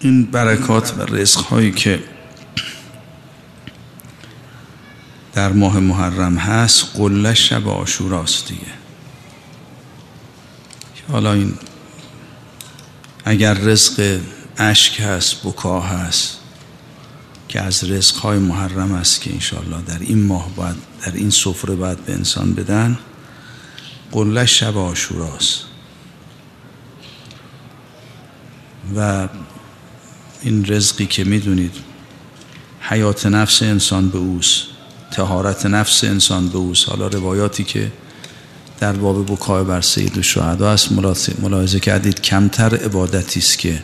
این 0.00 0.24
برکات 0.24 0.94
و 0.98 1.02
رزق 1.02 1.40
هایی 1.40 1.72
که 1.72 2.04
در 5.32 5.52
ماه 5.52 5.80
محرم 5.80 6.36
هست 6.36 6.86
قله 6.94 7.34
شب 7.34 7.68
آشوراست 7.68 8.48
دیگه. 8.48 8.78
حالا 11.12 11.32
این 11.32 11.54
اگر 13.24 13.54
رزق 13.54 14.20
اشک 14.58 15.00
هست 15.00 15.42
بکا 15.44 15.80
هست 15.80 16.38
که 17.48 17.60
از 17.60 17.90
رزق 17.90 18.16
های 18.16 18.38
محرم 18.38 18.92
است 18.92 19.20
که 19.20 19.32
انشاءالله 19.32 19.82
در 19.82 19.98
این 19.98 20.26
ماه 20.26 20.54
باید 20.56 20.76
در 21.06 21.12
این 21.12 21.30
سفره 21.30 21.74
باید 21.74 22.04
به 22.04 22.12
انسان 22.12 22.52
بدن 22.52 22.98
قله 24.12 24.46
شب 24.46 24.76
آشوراست 24.76 25.60
و 28.96 29.28
این 30.42 30.64
رزقی 30.68 31.06
که 31.06 31.24
می‌دونید 31.24 31.72
حیات 32.80 33.26
نفس 33.26 33.62
انسان 33.62 34.08
به 34.08 34.18
اوست 34.18 34.62
تهارت 35.10 35.66
نفس 35.66 36.04
انسان 36.04 36.48
به 36.48 36.58
اوست. 36.58 36.88
حالا 36.88 37.06
روایاتی 37.06 37.64
که 37.64 37.92
در 38.80 38.92
باب 38.92 39.32
بکای 39.32 39.64
بر 39.64 39.80
سید 39.80 40.18
و 40.18 40.22
شهدا 40.22 40.70
است. 40.70 40.92
ملاحظه 41.40 41.80
کردید 41.80 42.20
کمتر 42.20 42.74
عبادتی 42.74 43.40
است 43.40 43.58
که 43.58 43.82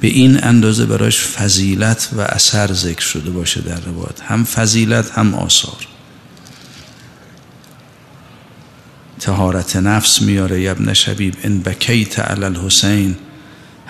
به 0.00 0.08
این 0.08 0.44
اندازه 0.44 0.86
برایش 0.86 1.20
فضیلت 1.20 2.08
و 2.16 2.20
اثر 2.20 2.72
ذکر 2.72 3.00
شده 3.00 3.30
باشه 3.30 3.60
در 3.60 3.80
روایت. 3.80 4.20
هم 4.20 4.44
فضیلت 4.44 5.10
هم 5.10 5.34
آثار. 5.34 5.86
تهارت 9.20 9.76
نفس 9.76 10.22
میاره. 10.22 10.62
یبن 10.62 10.92
شبیب 10.92 11.34
ان 11.42 11.60
بکیت 11.60 12.18
علی 12.18 12.44
الحسین. 12.44 13.16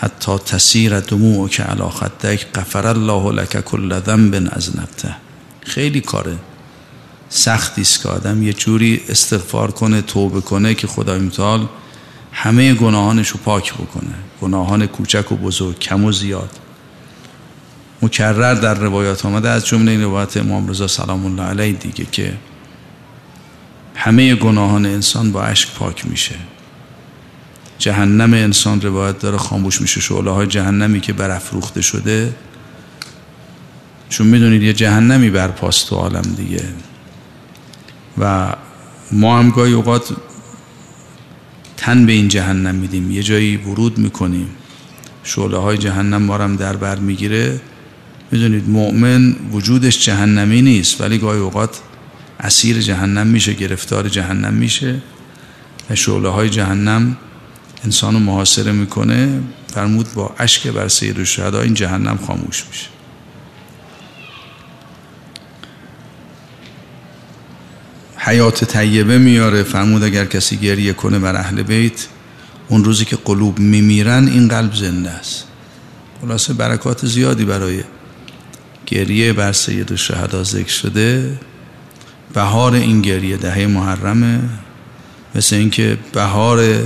حتی 0.01 0.39
تسیر 0.39 1.01
دموع 1.01 1.49
که 1.49 1.63
علا 1.63 1.89
خدک 1.89 2.53
قفر 2.53 2.87
الله 2.87 3.33
لک 3.33 3.61
کل 3.61 4.01
ذنب 4.01 4.49
از 4.53 4.79
نبته 4.79 5.17
خیلی 5.61 6.01
کاره 6.01 6.37
سختی 7.29 7.83
است 7.83 8.03
که 8.03 8.09
آدم 8.09 8.43
یه 8.43 8.53
جوری 8.53 9.01
استغفار 9.09 9.71
کنه 9.71 10.03
توبه 10.03 10.41
کنه 10.41 10.75
که 10.75 10.87
خدای 10.87 11.19
متعال 11.19 11.67
همه 12.33 12.75
گناهانش 12.75 13.29
رو 13.29 13.41
پاک 13.45 13.75
بکنه. 13.75 14.15
گناهان 14.43 14.87
کوچک 14.87 15.33
و 15.33 15.37
بزرگ 15.37 15.79
کم 15.79 16.05
و 16.05 16.13
زیاد. 16.13 16.51
مکرر 18.03 18.55
در 18.55 18.75
روایات 18.75 19.27
آمده 19.27 19.49
از 19.49 19.67
جمله 19.67 19.91
این 19.91 20.03
روایت 20.03 20.37
امام 20.37 20.69
رضا 20.69 20.87
سلام 20.87 21.27
الله 21.27 21.43
علیه 21.43 21.73
دیگه 21.73 22.07
که 22.13 22.35
همه 23.95 24.35
گناهان 24.35 24.87
انسان 24.87 25.33
با 25.33 25.43
عشق 25.43 25.75
پاک 25.75 26.07
میشه. 26.07 26.35
جهنم 27.79 28.35
انسان 28.35 28.81
روایت 28.81 29.19
داره 29.19 29.39
خاموش 29.39 29.81
میشه. 29.81 30.01
شعله 30.01 30.31
های 30.31 30.47
جهنمی 30.47 31.01
که 31.01 31.13
برافروخته 31.13 31.83
شده 31.83 32.35
چون 34.09 34.27
می‌دونید 34.27 34.63
یه 34.63 34.73
جهنمی 34.73 35.31
برپاست 35.31 35.89
تو 35.89 35.97
عالم 35.97 36.35
دیگه. 36.37 36.65
و 38.19 38.55
ما 39.13 39.39
هم 39.39 39.51
گاهی 39.51 39.73
اوقات 39.73 40.13
تن 41.77 42.07
به 42.07 42.13
این 42.13 42.29
جهنم 42.29 42.75
میدیم. 42.75 43.11
یه 43.11 43.23
جایی 43.23 43.57
ورود 43.57 43.99
می‌کنیم. 43.99 44.49
شعله 45.25 45.57
های 45.57 45.79
جهنم 45.79 46.23
ما 46.23 46.39
هم 46.39 46.57
در 46.57 46.77
بر 46.77 46.99
می‌گیره. 46.99 47.61
می‌دونید 48.31 48.69
مؤمن 48.69 49.37
وجودش 49.53 50.05
جهنمی 50.05 50.63
نیست 50.63 51.01
ولی 51.01 51.19
گاهی 51.19 51.41
اوقات 51.41 51.81
اسیر 52.41 52.81
جهنم 52.81 53.27
میشه 53.27 53.53
گرفتار 53.53 54.09
جهنم 54.09 54.55
میشه. 54.55 55.03
و 55.91 55.95
شعله 55.95 56.29
های 56.29 56.51
جهنم 56.51 57.17
انسان 57.85 58.15
رو 58.15 58.21
محاصره 58.21 58.73
می‌کنه 58.73 59.41
فرمود 59.75 60.13
با 60.15 60.35
اشک 60.39 60.69
بر 60.69 60.89
سید 60.89 61.19
الشهدا 61.19 61.61
این 61.61 61.75
جهنم 61.75 62.19
خاموش 62.27 62.65
میشه. 62.69 62.87
حیات 68.19 68.65
طیبه 68.65 69.19
میاره 69.19 69.63
فرمود 69.63 70.03
اگر 70.03 70.25
کسی 70.25 70.57
گریه 70.57 70.93
کنه 70.93 71.19
بر 71.19 71.37
اهل 71.37 71.63
بیت 71.63 72.07
اون 72.69 72.85
روزی 72.85 73.05
که 73.05 73.17
قلوب 73.17 73.59
میمیرن 73.59 74.29
این 74.29 74.49
قلب 74.49 74.75
زنده 74.75 75.11
است. 75.11 75.45
خلاصه 76.21 76.55
برکات 76.55 77.07
زیادی 77.07 77.45
برای 77.45 77.83
گریه 78.87 79.33
بر 79.33 79.53
سید 79.53 79.93
الشهدا 79.93 80.45
ذکر 80.45 80.73
شده. 80.73 81.39
بهار 82.35 82.75
این 82.75 83.03
گریه 83.03 83.37
دهه 83.37 83.67
محرمه 83.67 84.41
مثل 85.35 85.57
اینکه 85.57 85.99
بهار 86.13 86.83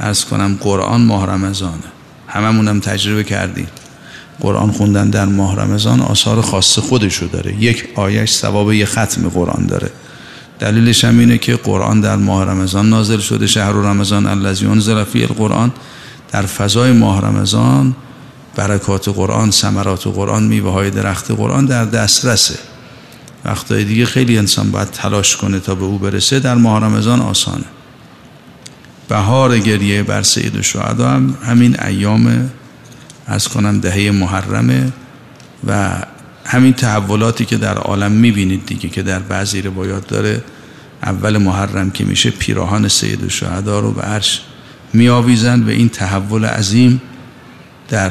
ارز 0.00 0.24
کنم 0.24 0.58
قرآن 0.60 1.00
ماه 1.00 1.26
رمضانه. 1.26 1.82
هممونم 2.28 2.80
تجربه 2.80 3.24
کردیم. 3.24 3.66
قرآن 4.40 4.70
خوندن 4.70 5.10
در 5.10 5.24
ماه 5.24 5.56
رمضان 5.56 6.00
آثار 6.00 6.40
خاص 6.40 6.78
خودشو 6.78 7.26
داره. 7.26 7.62
یک 7.62 7.88
آیش 7.94 8.32
ثواب 8.32 8.72
یه 8.72 8.86
ختم 8.86 9.28
قرآن 9.28 9.66
داره. 9.66 9.90
دلیلش 10.58 11.04
هم 11.04 11.18
اینه 11.18 11.38
که 11.38 11.56
قرآن 11.56 12.00
در 12.00 12.16
ماه 12.16 12.44
رمضان 12.44 12.90
نازل 12.90 13.18
شده. 13.18 13.46
شهر 13.46 13.72
رمضان 13.72 14.26
الذی 14.26 14.66
انزل 14.66 15.04
القرآن. 15.14 15.72
در 16.32 16.42
فضای 16.42 16.92
ماه 16.92 17.20
رمضان 17.20 17.96
برکات 18.56 19.08
قرآن 19.08 19.50
ثمرات 19.50 20.06
قرآن 20.06 20.42
میوه 20.42 20.72
های 20.72 20.90
درخت 20.90 21.30
قرآن 21.30 21.66
در 21.66 21.84
دسترسه. 21.84 22.58
وقتهای 23.44 23.84
دیگه 23.84 24.04
خیلی 24.04 24.38
انسان 24.38 24.70
باید 24.70 24.90
تلاش 24.90 25.36
کنه 25.36 25.60
تا 25.60 25.74
به 25.74 25.84
او 25.84 25.98
برسه. 25.98 26.40
در 26.40 26.54
ماه 26.54 26.84
رمضان 26.84 27.20
آسانه. 27.20 27.64
بهار 29.08 29.58
گریه 29.58 30.02
بر 30.02 30.22
سید 30.22 30.60
شهدا 30.60 31.08
هم 31.08 31.38
همین 31.44 31.80
ایام 31.80 32.50
از 33.26 33.48
کنم 33.48 33.80
دهه 33.80 34.10
محرمه 34.10 34.92
و 35.66 35.96
همین 36.44 36.72
تحولاتی 36.72 37.44
که 37.44 37.56
در 37.56 37.78
عالم 37.78 38.12
می‌بینید 38.12 38.66
دیگه 38.66 38.88
که 38.88 39.02
در 39.02 39.18
بعضی 39.18 39.62
روایات 39.62 40.06
داره. 40.08 40.44
اول 41.02 41.38
محرم 41.38 41.90
که 41.90 42.04
میشه 42.04 42.30
پیراهان 42.30 42.88
سید 42.88 43.28
شهدا 43.28 43.80
رو 43.80 43.92
به 43.92 44.02
عرش 44.02 44.40
میآویزند 44.92 45.68
و 45.68 45.70
این 45.70 45.88
تحول 45.88 46.44
عظیم 46.44 47.02
در 47.88 48.10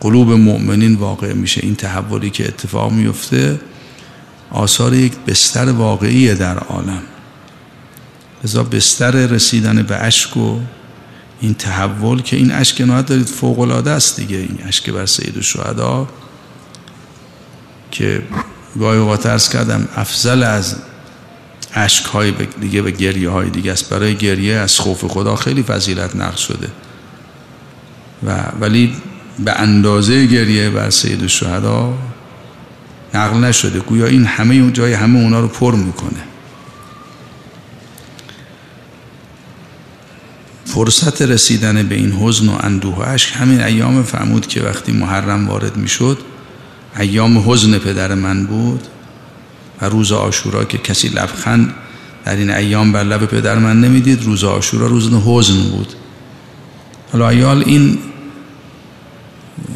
قلوب 0.00 0.32
مؤمنین 0.32 0.94
واقع 0.94 1.32
میشه. 1.32 1.60
این 1.62 1.74
تحولی 1.74 2.30
که 2.30 2.48
اتفاق 2.48 2.92
میفته 2.92 3.60
آثار 4.50 4.94
یک 4.94 5.12
بستر 5.26 5.68
واقعی 5.70 6.34
در 6.34 6.58
عالم. 6.58 7.02
لذا 8.44 8.62
بستر 8.62 9.10
رسیدن 9.10 9.82
به 9.82 9.96
اشک 9.96 10.36
و 10.36 10.58
این 11.40 11.54
تحول 11.54 12.22
که 12.22 12.36
این 12.36 12.52
اشک 12.52 12.80
نهایت 12.80 13.06
دارید 13.06 13.26
فوق 13.26 13.86
است 13.86 14.20
دیگه. 14.20 14.36
این 14.36 14.58
اشک 14.66 14.90
بر 14.90 15.06
سید 15.06 15.36
الشهدا 15.36 16.08
که 17.90 18.22
گاهی 18.78 18.98
اوقات 18.98 19.26
ارز 19.26 19.48
کردم 19.48 19.88
افضل 19.96 20.42
از 20.42 20.76
اشک 21.74 22.04
های 22.04 22.32
دیگه 22.60 22.82
و 22.82 22.90
گریه 22.90 23.30
های 23.30 23.50
دیگه 23.50 23.72
است. 23.72 23.90
برای 23.90 24.14
گریه 24.14 24.56
از 24.56 24.78
خوف 24.78 25.04
خدا 25.04 25.36
خیلی 25.36 25.62
فضیلت 25.62 26.16
نقل 26.16 26.36
شده. 26.36 26.68
و 28.26 28.42
ولی 28.60 28.96
به 29.44 29.52
اندازه 29.52 30.26
گریه 30.26 30.70
بر 30.70 30.90
سید 30.90 31.22
الشهدا 31.22 31.94
نقل 33.14 33.38
نشده. 33.38 33.80
گویا 33.80 34.06
این 34.06 34.26
همه 34.26 34.70
جای 34.70 34.92
همه 34.92 35.18
اونا 35.18 35.40
رو 35.40 35.48
پر 35.48 35.74
می‌کنه. 35.74 36.33
فرصت 40.74 41.22
رسیدن 41.22 41.88
به 41.88 41.94
این 41.94 42.12
حزن 42.12 42.48
و 42.48 42.56
اندوه 42.60 42.96
و 42.96 43.02
عشق 43.02 43.36
همین 43.36 43.62
ایام 43.62 44.02
فرمود 44.02 44.46
که 44.46 44.62
وقتی 44.62 44.92
محرم 44.92 45.48
وارد 45.48 45.76
می‌شد 45.76 46.18
ایام 46.98 47.50
حزن 47.50 47.78
پدر 47.78 48.14
من 48.14 48.46
بود 48.46 48.80
و 49.80 49.88
روز 49.88 50.12
آشورا 50.12 50.64
که 50.64 50.78
کسی 50.78 51.08
لبخند 51.08 51.74
در 52.24 52.36
این 52.36 52.50
ایام 52.50 52.92
بر 52.92 53.04
لب 53.04 53.26
پدر 53.26 53.58
من 53.58 53.80
نمی‌دید 53.80 54.24
روز 54.24 54.44
آشورا 54.44 54.86
روز 54.86 55.12
حزن 55.12 55.62
بود. 55.62 55.88
حالا 57.12 57.28
ایال 57.28 57.62
این 57.66 57.98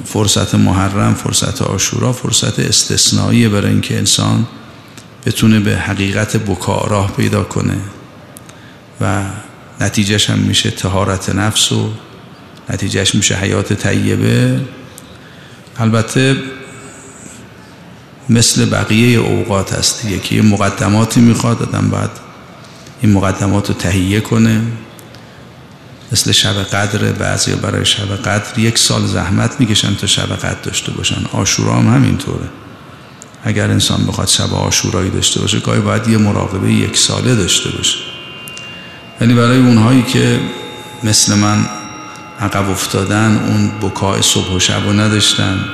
فرصت 0.05 0.55
محرم 0.55 1.15
فرصت 1.15 1.63
آشورا 1.63 2.13
فرصت 2.13 2.59
استثنایی 2.59 3.49
برای 3.49 3.71
اینکه 3.71 3.99
انسان 3.99 4.47
بتونه 5.27 5.61
به 5.61 5.77
حقیقت 5.77 6.37
بکا 6.37 6.87
راه 6.91 7.13
پیدا 7.17 7.45
کنه 7.45 7.77
و 9.01 9.25
نتیجهش 9.81 10.31
هم 10.31 10.39
میشه 10.39 10.71
تهارت 10.71 11.31
نفس 11.31 11.73
و 11.73 11.91
نتیجهش 12.71 13.15
میشه 13.15 13.35
حیات 13.35 13.73
طیبه. 13.73 14.61
البته 15.79 16.37
مثل 18.29 18.65
بقیه 18.65 19.19
اوقات 19.19 19.73
هست 19.73 20.05
یکی 20.05 20.37
یه 20.37 20.43
مقدماتی 20.43 21.21
می‌خواد 21.21 21.63
آدم 21.63 21.89
بعد 21.91 22.11
این 23.03 23.13
مقدمات 23.13 23.69
رو 23.69 23.75
تهیه 23.75 24.21
کنه. 24.21 24.63
مثل 26.13 26.33
شب 26.33 26.63
قدر 26.63 27.13
بعضی 27.13 27.55
برای 27.55 27.85
شب 27.85 28.17
قدر 28.17 28.59
یک 28.59 28.79
سال 28.79 29.07
زحمت 29.07 29.61
می‌کشن 29.61 29.95
تا 29.95 30.07
شب 30.07 30.37
قدر 30.37 30.61
داشته 30.63 30.93
باشن. 30.93 31.25
آشورا 31.33 31.75
هم 31.75 31.95
همینطوره. 31.95 32.49
اگر 33.45 33.71
انسان 33.71 34.07
بخواد 34.07 34.29
شب 34.29 34.55
آشورایی 34.55 35.11
داشته 35.11 35.41
باشه 35.41 35.61
گاهی 35.61 35.81
باید 35.81 36.09
یه 36.09 36.19
مراقبه 36.19 36.73
یک 36.73 36.97
ساله 36.97 37.35
داشته 37.35 37.71
باشه. 37.71 37.99
ولی 39.21 39.35
برای 39.35 39.59
اونهایی 39.59 40.03
که 40.03 40.41
مثل 41.05 41.35
من 41.35 41.67
عقب 42.41 42.71
افتادن 42.71 43.37
اون 43.49 43.71
بکای 43.91 44.23
صبح 44.23 44.53
و 44.53 44.59
شب 44.59 44.87
و 44.87 44.93
نداشتن 44.93 45.65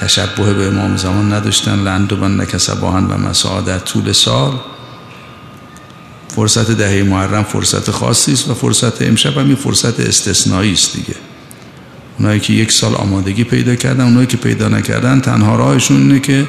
تشبه 0.00 0.54
به 0.54 0.66
امام 0.66 0.96
زمان 0.96 1.32
نداشتن 1.32 1.78
لند 1.82 2.12
و 2.12 2.16
بند 2.16 2.50
کسباهن 2.50 3.04
و 3.04 3.18
مساعد 3.18 3.64
در 3.64 3.78
طول 3.78 4.12
سال 4.12 4.52
فرصت 6.28 6.70
دهه 6.70 7.02
محرم 7.02 7.42
فرصت 7.42 7.90
خاصی 7.90 8.32
است 8.32 8.50
و 8.50 8.54
فرصت 8.54 9.02
امشب 9.02 9.38
هم 9.38 9.54
فرصت 9.54 10.00
استثنایی 10.00 10.72
است 10.72 10.96
دیگه. 10.96 11.14
اونایی 12.18 12.40
که 12.40 12.52
یک 12.52 12.72
سال 12.72 12.94
آمادگی 12.94 13.44
پیدا 13.44 13.74
کردن 13.74 14.04
اونایی 14.04 14.26
که 14.26 14.36
پیدا 14.36 14.68
نکردن 14.68 15.20
تنها 15.20 15.56
راهشون 15.56 15.96
اینه 15.96 16.20
که 16.20 16.46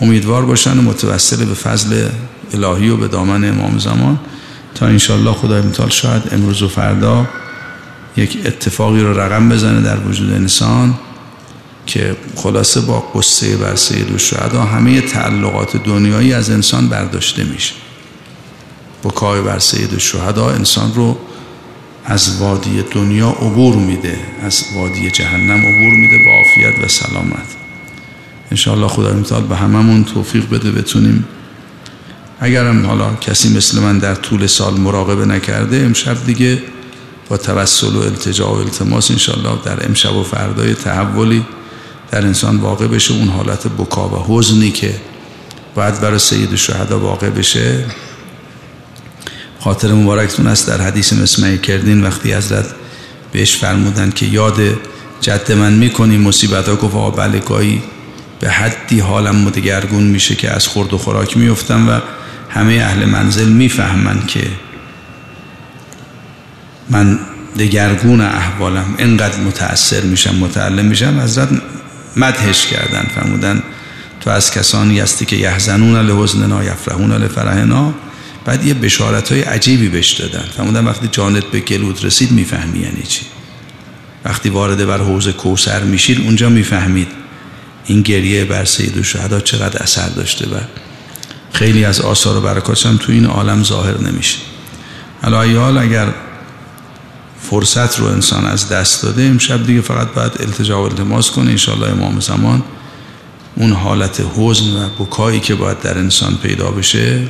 امیدوار 0.00 0.44
باشن 0.44 0.78
و 0.78 0.82
متوسل 0.82 1.44
به 1.44 1.54
فضل 1.54 2.08
الهی 2.54 2.88
و 2.88 2.96
به 2.96 3.08
دامن 3.08 3.48
امام 3.48 3.78
زمان 3.78 4.18
تا 4.74 4.86
انشالله 4.86 5.32
خدای 5.32 5.62
متعال 5.62 5.90
شاید 5.90 6.22
امروز 6.32 6.62
و 6.62 6.68
فردا 6.68 7.26
یک 8.16 8.38
اتفاقی 8.46 9.00
رو 9.00 9.20
رقم 9.20 9.48
بزنه 9.48 9.80
در 9.80 10.00
وجود 10.00 10.32
انسان 10.32 10.94
که 11.86 12.16
خلاصه 12.36 12.80
با 12.80 13.00
قصه 13.00 13.56
بر 13.56 13.76
سید 13.76 14.12
و 14.14 14.18
شهدا 14.18 14.62
همه 14.62 15.00
تعلقات 15.00 15.76
دنیایی 15.76 16.32
از 16.32 16.50
انسان 16.50 16.88
برداشته 16.88 17.44
میشه. 17.44 17.74
بکای 19.04 19.40
بر 19.40 19.58
سید 19.58 19.94
و 19.94 19.98
شهدا 19.98 20.50
انسان 20.50 20.94
رو 20.94 21.18
از 22.04 22.40
وادی 22.40 22.84
دنیا 22.94 23.28
عبور 23.28 23.76
میده 23.76 24.18
از 24.42 24.64
وادی 24.74 25.10
جهنم 25.10 25.58
عبور 25.58 25.94
میده 25.96 26.16
با 26.26 26.32
عافیت 26.32 26.84
و 26.84 26.88
سلامت. 26.88 27.46
انشاءالله 28.50 28.88
خدا 28.88 29.12
متعال 29.12 29.42
به 29.42 29.56
هممون 29.56 30.04
توفیق 30.04 30.50
بده 30.50 30.70
بتونیم 30.70 31.24
اگرم 32.40 32.86
حالا 32.86 33.14
کسی 33.14 33.56
مثل 33.56 33.80
من 33.80 33.98
در 33.98 34.14
طول 34.14 34.46
سال 34.46 34.74
مراقبه 34.74 35.24
نکرده 35.24 35.76
امشب 35.76 36.24
دیگه 36.26 36.62
با 37.28 37.36
توسل 37.36 37.96
و 37.96 38.00
التجا 38.00 38.54
و 38.54 38.58
التماس 38.58 39.10
انشاءالله 39.10 39.58
در 39.64 39.86
امشب 39.86 40.16
و 40.16 40.22
فردای 40.22 40.74
تحولی 40.74 41.44
در 42.10 42.26
انسان 42.26 42.56
واقع 42.56 42.86
بشه. 42.86 43.14
اون 43.14 43.28
حالت 43.28 43.66
بکا 43.66 44.08
و 44.08 44.24
حزنی 44.28 44.70
که 44.70 44.94
باید 45.74 46.00
برای 46.00 46.18
سید 46.18 46.54
شهدا 46.54 46.98
واقع 46.98 47.30
بشه. 47.30 47.84
خاطر 49.60 49.92
مبارکتون 49.92 50.46
است 50.46 50.68
در 50.68 50.80
حدیث 50.80 51.12
مسمعی 51.12 51.58
کردین. 51.58 52.04
وقتی 52.04 52.32
حضرت 52.32 52.66
بهش 53.32 53.56
فرمودن 53.56 54.10
که 54.10 54.26
یاد 54.26 54.60
جد 55.20 55.52
من 55.52 55.72
می‌کنی 55.72 56.18
مصیبت 56.18 56.68
ها 56.68 56.76
گفت 56.76 57.16
بله 57.16 57.42
به 58.40 58.50
حدی 58.50 59.00
حالم 59.00 59.36
مدگرگون 59.36 60.02
میشه 60.02 60.34
که 60.34 60.50
از 60.50 60.66
خورد 60.66 60.92
و 60.92 60.98
خوراک 60.98 61.36
میفتم 61.36 61.88
و 61.88 62.00
همه 62.50 62.74
اهل 62.74 63.04
منزل 63.04 63.48
می‌فهمن 63.48 64.26
که 64.26 64.50
من 66.90 67.18
دگرگون 67.58 68.20
احوالم 68.20 68.94
اینقدر 68.98 69.38
متأثر 69.38 70.00
میشم 70.00 70.34
متعلم 70.34 70.84
میشم 70.84 71.20
حضرت 71.20 71.48
مدهش 72.16 72.66
کردن 72.66 73.06
فرمودن 73.14 73.62
تو 74.20 74.30
از 74.30 74.50
کسانی 74.50 75.00
هستی 75.00 75.24
که 75.24 75.36
یحزنون 75.36 75.96
لحزننا 75.96 76.64
یفرحون 76.64 77.12
لفرحنا 77.12 77.94
بعد 78.44 78.66
یه 78.66 78.74
بشارت 78.74 79.32
های 79.32 79.42
عجیبی 79.42 79.88
بهش 79.88 80.12
دادن. 80.12 80.44
فرمودن 80.56 80.84
وقتی 80.84 81.08
جانت 81.12 81.44
به 81.44 81.60
گلود 81.60 82.04
رسید 82.04 82.30
می‌فهمی 82.30 82.78
یعنی 82.78 83.02
چی. 83.02 83.22
وقتی 84.24 84.48
وارد 84.48 84.86
بر 84.86 84.98
حوز 84.98 85.28
کوسر 85.28 85.82
میشید 85.82 86.20
اونجا 86.20 86.48
می‌فهمید 86.48 87.08
این 87.86 88.02
گریه 88.02 88.44
بر 88.44 88.64
سید 88.64 88.96
و 88.96 89.02
شهدا 89.02 89.40
چقدر 89.40 89.82
اثر 89.82 90.08
داشته 90.08 90.46
و 90.46 90.54
خیلی 91.52 91.84
از 91.84 92.00
آثار 92.00 92.36
و 92.36 92.40
برکاتش 92.40 92.86
هم 92.86 92.96
تو 92.96 93.12
این 93.12 93.26
عالم 93.26 93.64
ظاهر 93.64 93.98
نمیشه. 94.00 94.38
حالا 95.22 95.80
اگر 95.80 96.08
فرصت 97.50 97.98
رو 97.98 98.06
انسان 98.06 98.46
از 98.46 98.68
دست 98.68 99.02
داده 99.02 99.22
امشب 99.22 99.66
دیگه 99.66 99.80
فقط 99.80 100.08
باید 100.14 100.32
التجا 100.40 100.82
و 100.82 100.84
التماس 100.84 101.30
کنه 101.30 101.50
انشاءالله 101.50 101.90
امام 101.90 102.20
زمان 102.20 102.62
اون 103.56 103.72
حالت 103.72 104.22
حزن 104.36 104.76
و 104.76 104.88
بکایی 104.98 105.40
که 105.40 105.54
باید 105.54 105.80
در 105.80 105.98
انسان 105.98 106.38
پیدا 106.42 106.70
بشه 106.70 107.22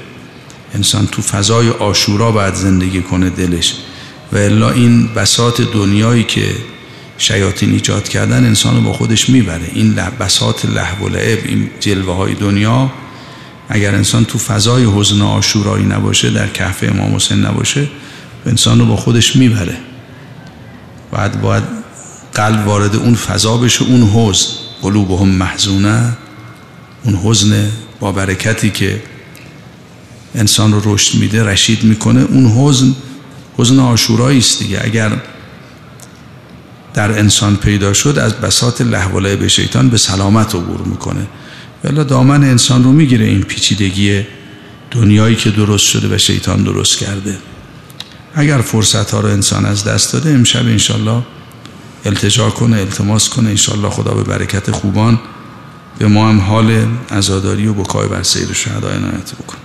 انسان 0.75 1.07
تو 1.07 1.23
فضای 1.23 1.71
آشورا 1.71 2.33
باید 2.33 2.55
زندگی 2.55 3.03
کنه 3.03 3.31
دلش. 3.31 3.75
و 4.33 4.37
الا 4.37 4.71
این 4.71 5.15
بسات 5.15 5.63
دنیایی 5.63 6.25
که 6.25 6.55
شیاطین 7.19 7.73
ایجاد 7.73 8.09
کردن 8.09 8.45
انسان 8.45 8.77
رو 8.77 8.83
با 8.83 8.93
خودش 8.93 9.31
می‌بره. 9.31 9.71
این 9.75 9.95
بسات 9.95 10.65
لحو 10.65 11.05
و 11.05 11.09
لعب 11.09 11.39
این 11.45 11.71
جلوه 11.81 12.15
های 12.15 12.35
دنیا 12.35 12.91
اگر 13.73 13.95
انسان 13.95 14.25
تو 14.25 14.39
فضای 14.39 14.85
حزن 14.85 15.23
آشورایی 15.23 15.85
نباشه 15.85 16.31
در 16.31 16.49
کهف 16.49 16.85
امام 16.89 17.17
حسین 17.17 17.45
نباشه 17.45 17.89
انسان 18.47 18.79
رو 18.79 18.87
با 18.87 18.97
خودش 18.97 19.37
می‌بره. 19.37 19.77
بعد 21.13 21.41
باید 21.41 21.63
قلب 22.35 22.67
وارد 22.67 22.97
اون 22.97 23.15
فضا 23.15 23.57
بشه 23.57 23.85
اون 23.85 24.03
حزن. 24.03 24.47
قلوبهم 24.83 25.29
محزونه. 25.29 26.17
اون 27.05 27.21
حزن 27.25 27.69
با 28.01 28.13
برکتی 28.13 28.71
که 28.71 29.03
انسان 30.35 30.73
رو 30.73 30.95
رشد 30.95 31.19
میده 31.19 31.45
رشید 31.45 31.85
می‌کنه. 31.85 32.21
اون 32.21 32.47
حزن 32.47 32.95
حزن 33.59 33.79
آشورایی 33.79 34.39
است 34.39 34.59
دیگه. 34.59 34.81
اگر 34.85 35.13
در 36.95 37.19
انسان 37.19 37.57
پیدا 37.57 37.93
شد 37.93 38.19
از 38.19 38.33
بساط 38.33 38.81
لحوله 38.81 39.37
به 39.37 39.49
شیطان 39.49 39.89
به 39.89 39.99
سلامت 39.99 40.55
عبور 40.55 40.81
می‌کنه. 40.81 41.27
ولی 41.85 42.05
دامن 42.05 42.45
انسان 42.45 42.85
رو 42.85 42.93
می‌گیره 42.93 43.27
این 43.27 43.43
پیچیدگی 43.43 44.27
دنیایی 44.91 45.37
که 45.37 45.51
درست 45.51 45.85
شده 45.85 46.15
و 46.15 46.19
شیطان 46.19 46.63
درست 46.63 46.99
کرده. 46.99 47.39
اگر 48.35 48.61
فرصت 48.61 49.11
ها 49.11 49.21
رو 49.21 49.29
انسان 49.29 49.67
از 49.67 49.85
دست 49.85 50.13
داده 50.13 50.31
امشب 50.31 50.67
انشالله 50.67 51.23
التجا 52.05 52.51
کنه 52.51 52.77
التماس 52.77 53.29
کنه. 53.29 53.49
انشالله 53.49 53.91
خدا 53.91 54.15
به 54.15 54.23
برکت 54.23 54.71
خوبان 54.71 55.21
به 55.99 56.09
ما 56.09 56.29
هم 56.29 56.41
حال 56.41 56.87
ازاداری 57.11 57.67
و 57.67 57.75
بکای 57.75 58.09
بر 58.09 58.23
سیر 58.23 58.53
شهدای 58.53 58.97
عنایت 58.97 59.33
بکن. 59.35 59.57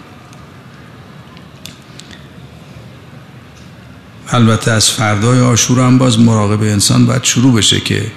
البته 4.30 4.72
از 4.72 4.90
فردای 4.90 5.40
آشور 5.40 5.80
هم 5.80 5.98
باز 5.98 6.20
مراقب 6.20 6.62
انسان 6.62 7.06
باید 7.06 7.24
شروع 7.24 7.54
بشه 7.54 7.80
که 7.80 8.12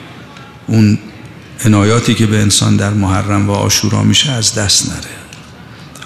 اون 0.66 0.98
عنایاتی 1.64 2.14
که 2.14 2.26
به 2.26 2.38
انسان 2.38 2.76
در 2.76 2.90
محرم 2.90 3.50
و 3.50 3.52
آشورا 3.52 4.02
میشه 4.02 4.32
از 4.32 4.54
دست 4.54 4.90
نره. 4.90 5.10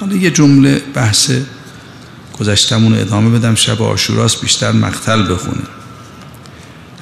حالا 0.01 0.17
یه 0.17 0.31
جمله 0.31 0.83
بحث 0.95 1.31
گذشتمون 2.39 2.95
ادامه 2.95 3.39
بدم 3.39 3.55
شب 3.55 3.83
آشوراست 3.83 4.41
بیشتر 4.41 4.73
مقتل 4.73 5.33
بخونه. 5.33 5.63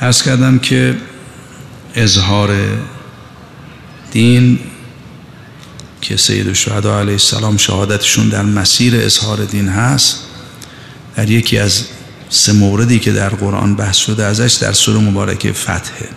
ارز 0.00 0.22
کردم 0.22 0.58
که 0.58 0.96
اظهار 1.94 2.50
دین 4.10 4.58
که 6.00 6.16
سید 6.16 6.48
الشهدا 6.48 7.00
علیه 7.00 7.12
السلام 7.12 7.56
شهادتشون 7.56 8.28
در 8.28 8.42
مسیر 8.42 8.96
اظهار 8.96 9.44
دین 9.44 9.68
هست 9.68 10.20
در 11.16 11.30
یکی 11.30 11.58
از 11.58 11.84
سه 12.30 12.52
موردی 12.52 12.98
که 12.98 13.12
در 13.12 13.28
قرآن 13.28 13.76
بحث 13.76 13.96
شده 13.96 14.24
ازش 14.24 14.52
در 14.52 14.72
سور 14.72 14.96
مبارکه 14.96 15.52
فتحه. 15.52 16.08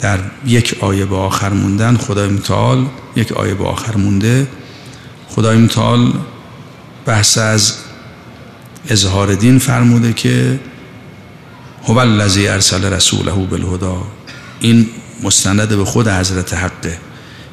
در 0.00 0.18
یک 0.46 0.76
آیه 0.80 1.04
به 1.04 1.16
آخر 1.16 1.48
موندن 1.48 1.96
خدای 1.96 2.28
متعال 2.28 2.86
یک 3.16 3.32
آیه 3.32 3.54
به 3.54 3.64
آخر 3.64 3.96
مونده. 3.96 4.46
خدای 5.28 5.56
متعال 5.56 6.12
بحث 7.06 7.38
از 7.38 7.74
اظهار 8.88 9.34
دین 9.34 9.58
فرموده 9.58 10.12
که 10.12 10.60
هو 11.84 11.98
الذی 11.98 12.48
ارسل 12.48 12.84
رسوله 12.84 13.32
بالهدا 13.32 14.02
این 14.60 14.86
مستند 15.22 15.68
به 15.68 15.84
خود 15.84 16.08
حضرت 16.08 16.54
حقه. 16.54 16.98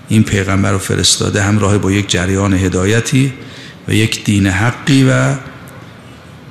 این 0.09 0.23
پیغمبر 0.23 0.71
رو 0.71 0.77
فرستاده 0.77 1.43
همراه 1.43 1.77
با 1.77 1.91
یک 1.91 2.09
جریان 2.09 2.53
هدایتی 2.53 3.33
و 3.87 3.93
یک 3.93 4.23
دین 4.23 4.47
حقی 4.47 5.03
و 5.03 5.35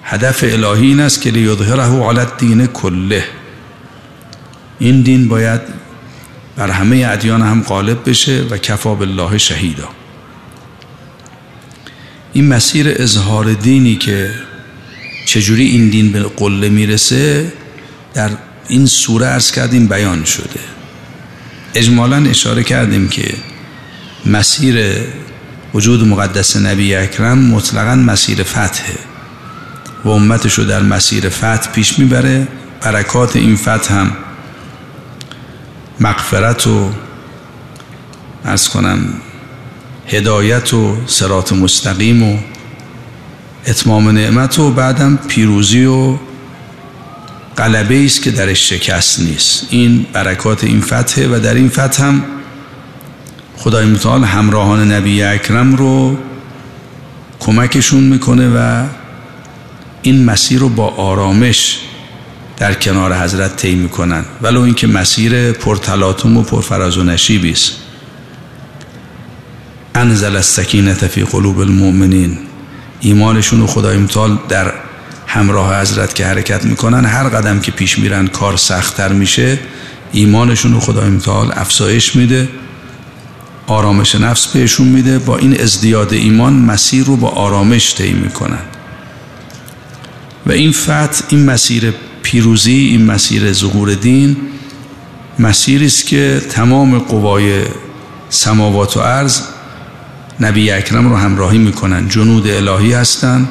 هدف 0.02 0.44
الهی 0.44 0.86
این 0.86 1.00
است 1.00 1.20
که 1.20 1.30
لیظهره 1.30 1.82
علی 1.82 2.18
الدین 2.18 2.66
کله. 2.66 3.24
این 4.78 5.02
دین 5.02 5.28
باید 5.28 5.60
بر 6.56 6.70
همه 6.70 7.06
ادیان 7.10 7.42
هم 7.42 7.62
غالب 7.62 8.10
بشه 8.10 8.42
و 8.50 8.58
کفا 8.58 8.94
بالله 8.94 9.38
شهیدا. 9.38 9.88
این 12.32 12.48
مسیر 12.48 12.86
اظهار 12.88 13.52
دینی 13.52 13.96
که 13.96 14.30
چجوری 15.26 15.66
این 15.66 15.88
دین 15.88 16.12
به 16.12 16.22
قله 16.22 16.68
می‌رسه 16.68 17.52
در 18.14 18.30
این 18.68 18.86
سوره 18.86 19.26
ارز 19.26 19.50
کردیم 19.50 19.86
بیان 19.86 20.24
شده. 20.24 20.60
اجمالا 21.74 22.16
اشاره 22.16 22.62
کردیم 22.62 23.08
که 23.08 23.34
مسیر 24.26 24.96
وجود 25.74 26.08
مقدس 26.08 26.56
نبی 26.56 26.94
اکرم 26.94 27.38
مطلقا 27.38 27.94
مسیر 27.94 28.42
فتحه 28.42 28.94
و 30.04 30.08
امتش 30.08 30.54
رو 30.54 30.64
در 30.64 30.82
مسیر 30.82 31.28
فتح 31.28 31.72
پیش 31.72 31.98
می‌بره. 31.98 32.48
برکات 32.80 33.36
این 33.36 33.56
فتح 33.56 33.94
هم 33.94 34.16
مغفرت 36.00 36.66
و 36.66 36.90
از 38.44 38.68
کنم 38.68 38.98
هدایت 40.06 40.74
و 40.74 40.96
سرات 41.06 41.52
مستقیم 41.52 42.22
و 42.22 42.38
اتمام 43.66 44.08
نعمت 44.08 44.58
و 44.58 44.70
بعدم 44.70 45.18
پیروزی 45.28 45.84
و 45.84 46.16
قلبه 47.56 48.04
است 48.04 48.22
که 48.22 48.30
درش 48.30 48.68
شکست 48.68 49.20
نیست. 49.20 49.66
این 49.70 50.06
برکات 50.12 50.64
این 50.64 50.80
فتحه 50.80 51.26
و 51.26 51.40
در 51.40 51.54
این 51.54 51.68
فتح 51.68 52.04
هم 52.04 52.24
خدای 53.56 53.86
متعال 53.86 54.24
همراهان 54.24 54.92
نبی 54.92 55.22
اکرم 55.22 55.76
رو 55.76 56.18
کمکشون 57.40 58.04
می‌کنه 58.04 58.48
و 58.48 58.86
این 60.02 60.24
مسیر 60.24 60.58
رو 60.58 60.68
با 60.68 60.88
آرامش 60.88 61.78
در 62.56 62.74
کنار 62.74 63.14
حضرت 63.14 63.56
طی 63.56 63.74
می‌کنن 63.74 64.24
ولو 64.42 64.60
اینکه 64.60 64.86
مسیر 64.86 65.52
پرتلاطم 65.52 66.36
و 66.36 66.42
پرفراز 66.42 66.98
و 66.98 67.02
نشیبی 67.02 67.50
است. 67.50 67.72
انزل 69.94 70.36
السکینه 70.36 70.94
فی 70.94 71.22
قلوب 71.22 71.58
المؤمنین. 71.58 72.38
ایمانشون 73.00 73.60
و 73.60 73.66
خدای 73.66 73.96
متعال 73.96 74.38
در 74.48 74.72
همراه 75.26 75.80
حضرت 75.80 76.14
که 76.14 76.26
حرکت 76.26 76.64
می‌کنن 76.64 77.04
هر 77.04 77.28
قدم 77.28 77.60
که 77.60 77.72
پیش 77.72 77.98
میرن 77.98 78.26
کار 78.26 78.56
سختتر 78.56 79.12
میشه. 79.12 79.58
ایمانشون 80.12 80.72
رو 80.72 80.80
خدای 80.80 81.10
متعال 81.10 81.52
افزایش 81.56 82.16
میده. 82.16 82.48
آرامش 83.66 84.14
نفس 84.14 84.46
بهشون 84.46 84.88
میده. 84.88 85.18
با 85.18 85.38
این 85.38 85.60
ازدیاد 85.60 86.12
ایمان 86.12 86.52
مسیر 86.52 87.04
رو 87.04 87.16
با 87.16 87.28
آرامش 87.28 87.94
طی 87.94 88.12
می‌کنن. 88.12 88.62
و 90.46 90.52
این 90.52 90.72
فتح 90.72 91.22
این 91.28 91.44
مسیر 91.44 91.94
پیروزی 92.24 92.72
این 92.72 93.04
مسیر 93.04 93.52
ظهور 93.52 93.94
دین 93.94 94.36
مسیری 95.38 95.86
است 95.86 96.06
که 96.06 96.42
تمام 96.50 96.98
قوای 96.98 97.62
سماوات 98.28 98.96
و 98.96 99.00
عرض 99.00 99.40
نبی 100.40 100.70
اکرم 100.70 101.08
رو 101.08 101.16
همراهی 101.16 101.58
می‌کنن. 101.58 102.08
جنود 102.08 102.48
الهی 102.48 102.92
هستند 102.92 103.48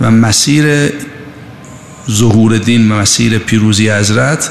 و 0.00 0.10
مسیر 0.10 0.90
ظهور 2.10 2.58
دین 2.58 2.86
مسیر 2.86 3.38
پیروزی 3.38 3.90
حضرت 3.90 4.50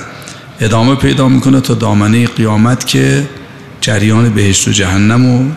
ادامه 0.60 0.96
پیدا 0.96 1.30
می‌کنه 1.30 1.62
تا 1.62 1.74
دامنه 1.74 2.28
قیامت 2.28 2.88
که 2.88 3.30
جریان 3.82 4.30
بهشت 4.30 4.68
و 4.68 4.72
جهنم 4.72 5.26
و 5.26 5.52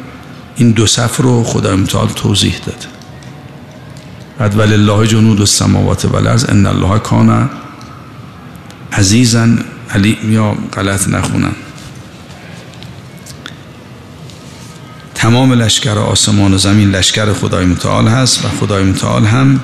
این 0.57 0.71
دو 0.71 0.87
صف 0.87 1.17
رو 1.17 1.45
خدا 1.45 1.77
متعال 1.77 2.09
توضیح 2.09 2.55
داده. 2.67 2.94
بعد 4.39 4.59
ولله 4.59 5.07
جنود 5.07 5.41
السماوات 5.41 6.05
والارض 6.05 6.45
ان 6.51 6.67
الله 6.67 6.99
کان 6.99 7.51
عزیزا 8.93 9.49
علی 9.91 10.19
یا 10.25 10.55
غلط 10.77 11.09
نخونم. 11.09 11.55
تمام 15.15 15.53
لشکر 15.53 15.99
آسمان 15.99 16.55
و 16.55 16.59
زمین 16.59 16.91
لشکر 16.91 17.33
خدای 17.33 17.65
متعال 17.67 18.09
هست 18.09 18.45
و 18.45 18.49
خدای 18.49 18.85
متعال 18.85 19.25
هم 19.25 19.61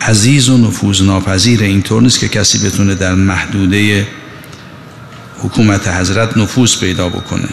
عزیز 0.00 0.48
و 0.48 0.58
نفوذ 0.58 1.02
ناپذیر 1.02 1.62
اینطور 1.62 2.02
نیست 2.02 2.20
که 2.20 2.28
کسی 2.28 2.58
بتونه 2.58 2.94
در 2.94 3.14
محدوده 3.14 4.06
حکومت 5.42 5.88
حضرت 5.88 6.36
نفوذ 6.36 6.76
پیدا 6.76 7.08
بکنه. 7.08 7.48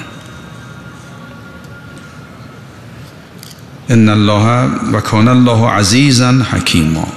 ان 3.92 4.10
الله 4.10 4.70
و 4.94 5.00
کان 5.00 5.28
الله 5.28 5.70
عزیزا 5.70 6.32
حکیما 6.32 7.08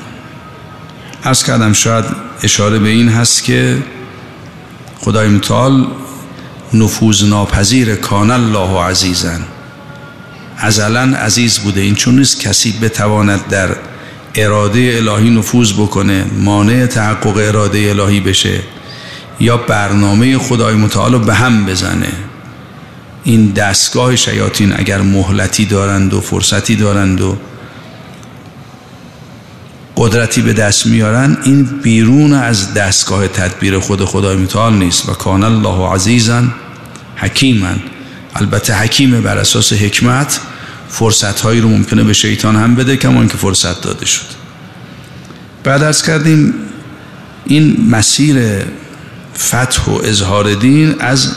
ارز 1.24 1.42
کردم 1.42 1.72
شاید 1.72 2.04
اشاره 2.42 2.78
به 2.78 2.88
این 2.88 3.08
هست 3.08 3.44
که 3.44 3.82
خدای 5.00 5.28
متعال 5.28 5.86
نفوذ 6.74 7.24
ناپذیر 7.24 7.94
کان 7.94 8.30
الله 8.30 8.82
عزیزا 8.82 9.38
ازلا 10.56 11.00
عزیز 11.00 11.58
بوده. 11.58 11.80
این 11.80 11.94
چون 11.94 12.18
نیست 12.18 12.40
کسی 12.40 12.72
بتواند 12.82 13.48
در 13.48 13.68
اراده 14.34 14.94
الهی 14.96 15.30
نفوذ 15.30 15.72
بکنه 15.72 16.24
مانع 16.38 16.86
تحقق 16.86 17.36
اراده 17.36 17.90
الهی 17.90 18.20
بشه 18.20 18.60
یا 19.40 19.56
برنامه 19.56 20.38
خدای 20.38 20.74
متعال 20.74 21.12
رو 21.12 21.18
به 21.18 21.34
هم 21.34 21.66
بزنه. 21.66 22.12
این 23.24 23.46
دستگاه 23.46 24.16
شیاطین 24.16 24.72
اگر 24.76 25.00
مهلتی 25.00 25.64
دارند 25.64 26.14
و 26.14 26.20
فرصتی 26.20 26.76
دارند 26.76 27.20
و 27.20 27.36
قدرتی 29.96 30.42
به 30.42 30.52
دست 30.52 30.86
میارن 30.86 31.36
این 31.44 31.64
بیرون 31.64 32.32
از 32.32 32.74
دستگاه 32.74 33.28
تدبیر 33.28 33.78
خود 33.78 34.04
خدای 34.04 34.36
متعال 34.36 34.74
نیست 34.74 35.08
و 35.08 35.12
کان 35.12 35.44
الله 35.44 35.94
عزیزا 35.94 36.42
حکیما. 37.16 37.74
البته 38.34 38.74
حکیم 38.74 39.20
بر 39.20 39.38
اساس 39.38 39.72
حکمت 39.72 40.40
فرصت 40.88 41.40
هایی 41.40 41.60
رو 41.60 41.68
ممکنه 41.68 42.04
به 42.04 42.12
شیطان 42.12 42.56
هم 42.56 42.74
بده 42.74 42.96
کمان 42.96 43.28
که 43.28 43.36
فرصت 43.36 43.80
داده 43.80 44.06
شد. 44.06 44.26
بعد 45.64 45.82
از 45.82 46.02
کردیم 46.02 46.54
این 47.44 47.86
مسیر 47.90 48.62
فتح 49.38 49.84
و 49.84 50.00
اظهار 50.04 50.54
دین 50.54 50.94
از 51.00 51.32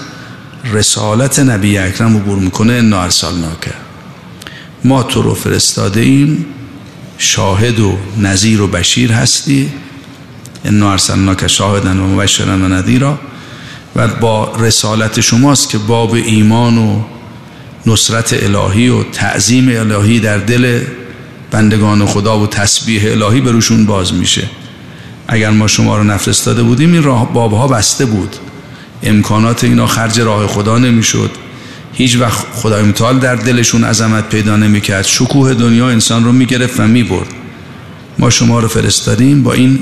رسالت 0.71 1.39
نبی 1.39 1.77
اکرم 1.77 2.17
عبور 2.17 2.39
می‌کنه 2.39 2.73
انا 2.73 3.09
ما 4.83 5.03
تو 5.03 5.21
رو 5.21 5.33
فرستاده 5.33 5.99
ایم 5.99 6.45
شاهد 7.17 7.79
و 7.79 7.97
نظیر 8.17 8.61
و 8.61 8.67
بشیر 8.67 9.11
هستی. 9.11 9.69
انا 10.65 10.91
ارسلناک 10.91 11.47
شاهدن 11.47 11.99
و 11.99 12.07
مبشرن 12.07 12.61
و 12.61 12.67
نذیرا. 12.67 13.19
و 13.95 14.07
با 14.07 14.55
رسالت 14.59 15.21
شماست 15.21 15.69
که 15.69 15.77
باب 15.77 16.13
ایمان 16.13 16.77
و 16.77 17.01
نصرت 17.85 18.33
الهی 18.43 18.89
و 18.89 19.03
تعظیم 19.03 19.69
الهی 19.69 20.19
در 20.19 20.37
دل 20.37 20.81
بندگان 21.51 22.05
خدا 22.05 22.39
و 22.39 22.47
تسبیح 22.47 23.11
الهی 23.11 23.41
به 23.41 23.51
روشون 23.51 23.85
باز 23.85 24.13
میشه. 24.13 24.49
اگر 25.27 25.49
ما 25.49 25.67
شما 25.67 25.97
رو 25.97 26.03
نفرستاده 26.03 26.63
بودیم 26.63 26.93
این 26.93 27.03
راه 27.03 27.33
بابها 27.33 27.67
بسته 27.67 28.05
بود. 28.05 28.35
امکانات 29.03 29.63
اینا 29.63 29.87
خرج 29.87 30.19
راه 30.19 30.47
خدا 30.47 30.77
نمی‌شد. 30.77 31.31
هیچ 31.93 32.17
وقت 32.19 32.45
خدای 32.53 32.83
متعال 32.83 33.19
در 33.19 33.35
دلشون 33.35 33.83
عظمت 33.83 34.29
پیدا 34.29 34.55
نمی‌کرد. 34.55 35.05
شکوه 35.05 35.53
دنیا 35.53 35.89
انسان 35.89 36.25
رو 36.25 36.31
می‌گرفت 36.31 36.79
و 36.79 36.87
می‌برد. 36.87 37.27
ما 38.19 38.29
شما 38.29 38.59
رو 38.59 38.67
فرستادیم 38.67 39.43
با 39.43 39.53
این 39.53 39.79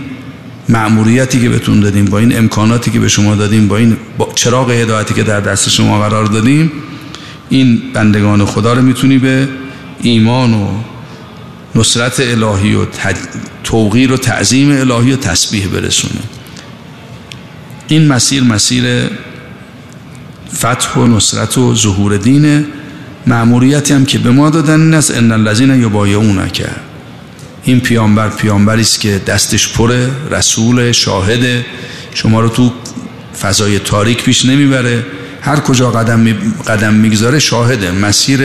معموریتی 0.70 1.42
که 1.42 1.50
بهتون 1.50 1.80
دادیم 1.80 2.06
با 2.06 2.20
این 2.20 2.38
امکاناتی 2.38 2.92
که 2.92 3.00
به 3.00 3.08
شما 3.08 3.36
دادیم 3.36 3.68
با 3.68 3.78
این 3.78 3.98
چراغ 4.36 4.72
هدایتی 4.72 5.14
که 5.14 5.24
در 5.24 5.42
دست 5.42 5.70
شما 5.70 6.00
قرار 6.00 6.26
دادیم. 6.26 6.72
این 7.50 7.82
بندگان 7.94 8.46
خدا 8.46 8.74
رو 8.74 8.82
می‌تونی 8.82 9.18
به 9.18 9.48
ایمان 10.02 10.54
و 10.54 10.68
نصرت 11.76 12.20
الهی 12.20 12.76
و 12.76 12.86
توقیر 13.64 14.12
و 14.12 14.18
تعظیم 14.18 14.72
الهی 14.72 15.12
و 15.12 15.16
تسبیح 15.16 15.68
برسونه 15.68 16.22
این 17.88 18.08
مسیر 18.08 18.44
مسیر 18.44 18.84
فتح 20.56 21.00
و 21.00 21.08
نصرت 21.08 21.58
و 21.58 21.76
ظهور 21.76 22.18
دینه. 22.18 22.66
معموریتی 23.28 23.94
هم 23.94 24.06
که 24.06 24.18
به 24.18 24.32
ما 24.32 24.50
دادن 24.50 24.82
این 24.82 24.94
است 24.94 25.18
ان 25.18 25.32
الذین 25.32 25.84
یبایعونک. 25.84 26.66
این 27.64 27.80
پیامبر 27.80 28.30
پیامبری 28.30 28.82
است 28.82 29.00
که 29.00 29.22
دستش 29.28 29.74
پره 29.74 30.10
رسول 30.32 30.92
شاهد. 30.92 31.66
شما 32.14 32.42
رو 32.42 32.50
تو 32.50 32.72
فضای 33.42 33.80
تاریک 33.80 34.24
پیش 34.24 34.46
نمی‌بره. 34.46 35.06
هر 35.42 35.60
کجا 35.60 35.92
قدم 35.92 36.34
قدم 36.68 36.94
می‌گذاره 36.94 37.40
شاهده 37.40 37.92
مسیر 37.92 38.40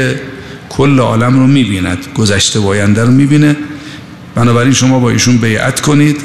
کل 0.68 1.00
عالم 1.00 1.40
رو 1.40 1.47
می‌بیند. 1.47 1.99
گذشته 2.14 2.59
و 2.59 2.66
آینده 2.66 3.04
رو 3.04 3.11
می‌بینه. 3.11 3.56
بنابراین 4.35 4.73
شما 4.73 4.99
با 4.99 5.11
ایشون 5.11 5.37
بیعت 5.37 5.80
کنید 5.80 6.16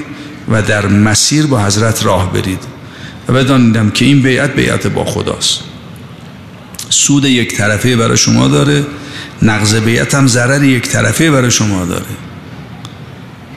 و 0.52 0.62
در 0.62 0.88
مسیر 0.88 1.46
با 1.46 1.66
حضرت 1.66 2.06
راه 2.06 2.34
برید. 2.34 2.75
و 3.28 3.34
بدانیدم 3.34 3.90
که 3.90 4.06
این 4.06 4.22
بیعت 4.22 4.56
بیعت 4.56 4.88
با 4.88 5.06
خداست. 5.06 5.60
سود 6.90 7.26
یک 7.26 7.58
طرفه 7.58 7.96
برای 7.96 8.18
شما 8.18 8.48
داره 8.48 8.86
نقض 9.42 9.76
بیعت 9.76 10.16
هم 10.16 10.28
ضرر 10.28 10.64
یک 10.64 10.88
طرفه 10.88 11.32
برای 11.32 11.52
شما 11.52 11.86
داره. 11.86 12.06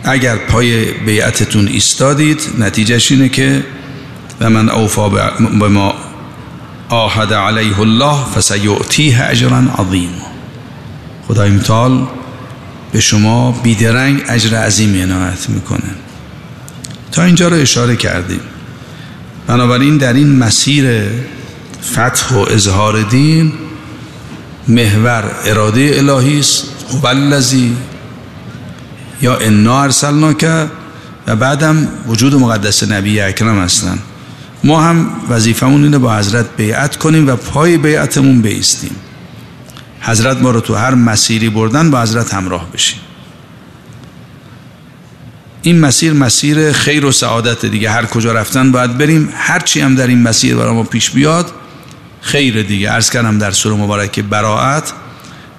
اگر 0.05 0.37
پای 0.37 0.93
بیعتتون 0.93 1.69
ایستادید 1.69 2.41
نتیجهش 2.59 3.13
اینه 3.13 3.29
که 3.29 3.65
و 4.41 4.51
من 4.51 4.69
اوفا 4.69 5.09
به 5.61 5.69
ما 5.69 5.95
آهد 6.89 7.35
علیه 7.35 7.81
الله 7.81 8.25
فسیعتیه 8.25 9.31
اجرا 9.31 9.59
عظیم. 9.79 10.11
خدای 11.29 11.51
متعال 11.51 12.07
به 12.93 13.01
شما 13.01 13.53
بیدرنگ 13.53 14.23
اجر 14.29 14.57
عظیم 14.57 15.03
عنایت 15.03 15.49
می‌کنه. 15.49 15.91
تا 17.13 17.23
اینجا 17.23 17.49
رو 17.49 17.57
اشاره 17.57 17.97
کردیم. 17.97 18.41
بنابراین 19.49 19.97
در 19.97 20.12
این 20.12 20.38
مسیر 20.38 21.02
فتح 21.93 22.35
و 22.35 22.38
اظهار 22.38 23.02
دین 23.02 23.52
محور 24.69 25.31
اراده 25.45 25.93
الهی 25.95 26.40
است. 26.40 26.64
والذی 27.02 27.76
یا 29.23 29.37
انا 29.37 29.83
ارسلناک 29.83 30.47
و 31.26 31.37
بعدم 31.37 31.88
وجود 32.07 32.35
مقدس 32.35 32.83
نبی 32.83 33.21
اکرم 33.21 33.59
هستن. 33.59 33.99
ما 34.64 34.83
هم 34.83 35.11
وظیفمون 35.28 35.85
اینه 35.85 35.99
با 35.99 36.17
حضرت 36.17 36.47
بیعت 36.57 36.97
کنیم 36.97 37.28
و 37.28 37.37
پای 37.37 37.78
بیعتمون 37.78 38.43
بیستیم. 38.43 38.97
حضرت 40.00 40.43
ما 40.43 40.50
رو 40.50 40.61
تو 40.61 40.75
هر 40.75 40.95
مسیری 40.95 41.50
بردن 41.50 41.90
با 41.90 42.02
حضرت 42.02 42.35
همراه 42.35 42.73
بشیم. 42.73 43.00
این 45.69 45.81
مسیر 45.81 46.13
مسیر 46.13 46.73
خیر 46.73 47.05
و 47.05 47.13
سعادت 47.13 47.67
دیگه. 47.67 47.91
هر 47.91 48.07
کجا 48.07 48.33
رفتن 48.33 48.73
باید 48.73 48.99
بریم. 48.99 49.29
هر 49.37 49.59
چی 49.59 49.81
هم 49.81 49.95
در 49.95 50.07
این 50.07 50.23
مسیر 50.23 50.57
برای 50.57 50.75
ما 50.75 50.83
پیش 50.83 51.11
بیاد 51.11 51.53
خیر 52.21 52.63
دیگه. 52.63 52.91
عرض 52.91 53.11
کردم 53.11 53.39
در 53.39 53.51
سوره 53.51 53.75
مبارکه 53.77 54.23
براعت 54.23 54.93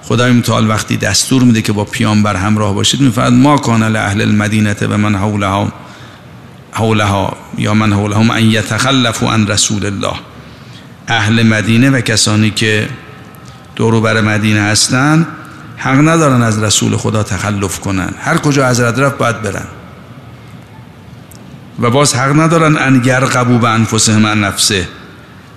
خدای 0.04 0.32
متعال 0.32 0.70
وقتی 0.70 0.98
دستور 0.98 1.44
میده 1.44 1.62
که 1.62 1.74
با 1.74 1.84
پیامبر 1.86 2.36
همراه 2.36 2.74
باشید 2.74 3.02
میفرد 3.02 3.34
ما 3.34 3.58
کان 3.58 3.96
اهل 3.96 4.22
المدینه 4.22 4.74
و 4.74 4.98
من 4.98 5.16
حولها 5.16 5.72
حولها 6.72 7.38
یا 7.58 7.74
من 7.74 7.94
حولهم 7.94 8.32
ان 8.32 8.44
یتخلفوا 8.46 9.34
عن 9.34 9.48
رسول 9.48 9.86
الله. 9.86 10.14
اهل 11.08 11.44
مدینه 11.44 11.90
و 11.90 12.02
کسانی 12.02 12.52
که 12.52 12.90
دورو 13.76 14.02
بر 14.02 14.22
مدینه 14.22 14.62
هستن 14.62 15.28
حق 15.78 16.08
ندارن 16.08 16.42
از 16.42 16.64
رسول 16.64 16.98
خدا 16.98 17.24
تخلف 17.24 17.80
کنن. 17.80 18.10
هر 18.20 18.38
کجا 18.38 18.70
حضرت 18.70 19.00
رفت 19.00 19.18
باید 19.18 19.42
برن. 19.42 19.66
و 21.82 21.90
باز 21.90 22.16
حق 22.16 22.40
ندارن 22.40 22.78
ان 22.78 23.02
یرغبوا 23.06 23.58
به 23.58 23.70
انفسهم 23.70 24.26
عن 24.26 24.44
نفسه. 24.44 24.88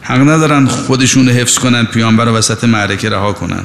حق 0.03 0.21
ندارن 0.21 0.67
خودشون 0.67 1.29
حفظ 1.29 1.59
کنن 1.59 1.85
پیامبر 1.85 2.25
رو 2.25 2.33
وسط 2.33 2.65
معرکه 2.65 3.11
رها 3.11 3.33
کنن. 3.33 3.63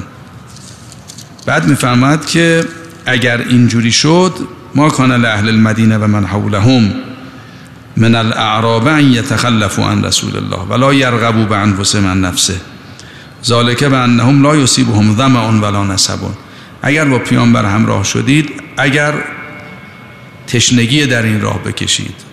بعد 1.46 1.68
می‌فهمد 1.68 2.26
که 2.26 2.64
اگر 3.06 3.38
اینجوری 3.38 3.92
شد 3.92 4.34
ما 4.74 4.90
کان 4.90 5.24
اهل 5.24 5.48
المدینه 5.48 5.98
و 5.98 6.06
من 6.06 6.24
حولهم 6.24 6.92
من 7.96 8.14
الاعراب 8.14 8.86
ان 8.86 9.12
یتخلفوا 9.12 9.90
عن 9.90 10.04
رسول 10.04 10.36
الله 10.36 10.66
ولا 10.68 10.94
یرغبوا 10.94 11.44
به 11.44 11.56
انفسهم 11.56 12.06
عن 12.06 12.20
نفسه. 12.20 12.60
ذالک 13.44 13.84
به 13.84 13.96
انهم 13.96 14.42
لا 14.42 14.56
یصیبهم 14.56 15.16
ظمأ 15.16 15.60
ولا 15.60 15.84
نصب. 15.84 16.18
اگر 16.82 17.04
با 17.04 17.18
پیامبر 17.18 17.64
همراه 17.64 18.04
شدید 18.04 18.50
اگر 18.76 19.14
تشنگی 20.46 21.06
در 21.06 21.22
این 21.22 21.40
راه 21.40 21.64
بکشید. 21.64 22.27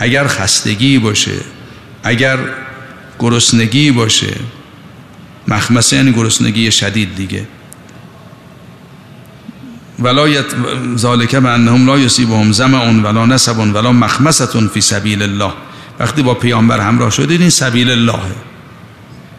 اگر 0.00 0.26
خستگی 0.26 0.98
باشه 0.98 1.32
اگر 2.02 2.38
گرسنگی 3.18 3.90
باشه 3.90 4.34
مخمسه 5.48 5.96
یعنی 5.96 6.12
گرسنگی 6.12 6.70
شدید 6.70 7.16
دیگه. 7.16 7.46
ولایت 9.98 10.44
ذالک 10.96 11.36
به 11.36 11.48
انهم 11.48 11.86
لا 11.86 11.98
یصیبهم 11.98 12.52
ظمأ 12.52 13.02
ولا 13.02 13.26
نصب 13.26 13.58
ولا 13.58 13.92
مخمسه 13.92 14.68
فی 14.68 14.80
سبیل 14.80 15.22
الله. 15.22 15.52
وقتی 16.00 16.22
با 16.22 16.34
پیامبر 16.34 16.80
همراه 16.80 17.10
شدید 17.10 17.40
این 17.40 17.50
سبیل 17.50 17.90
الله. 17.90 18.20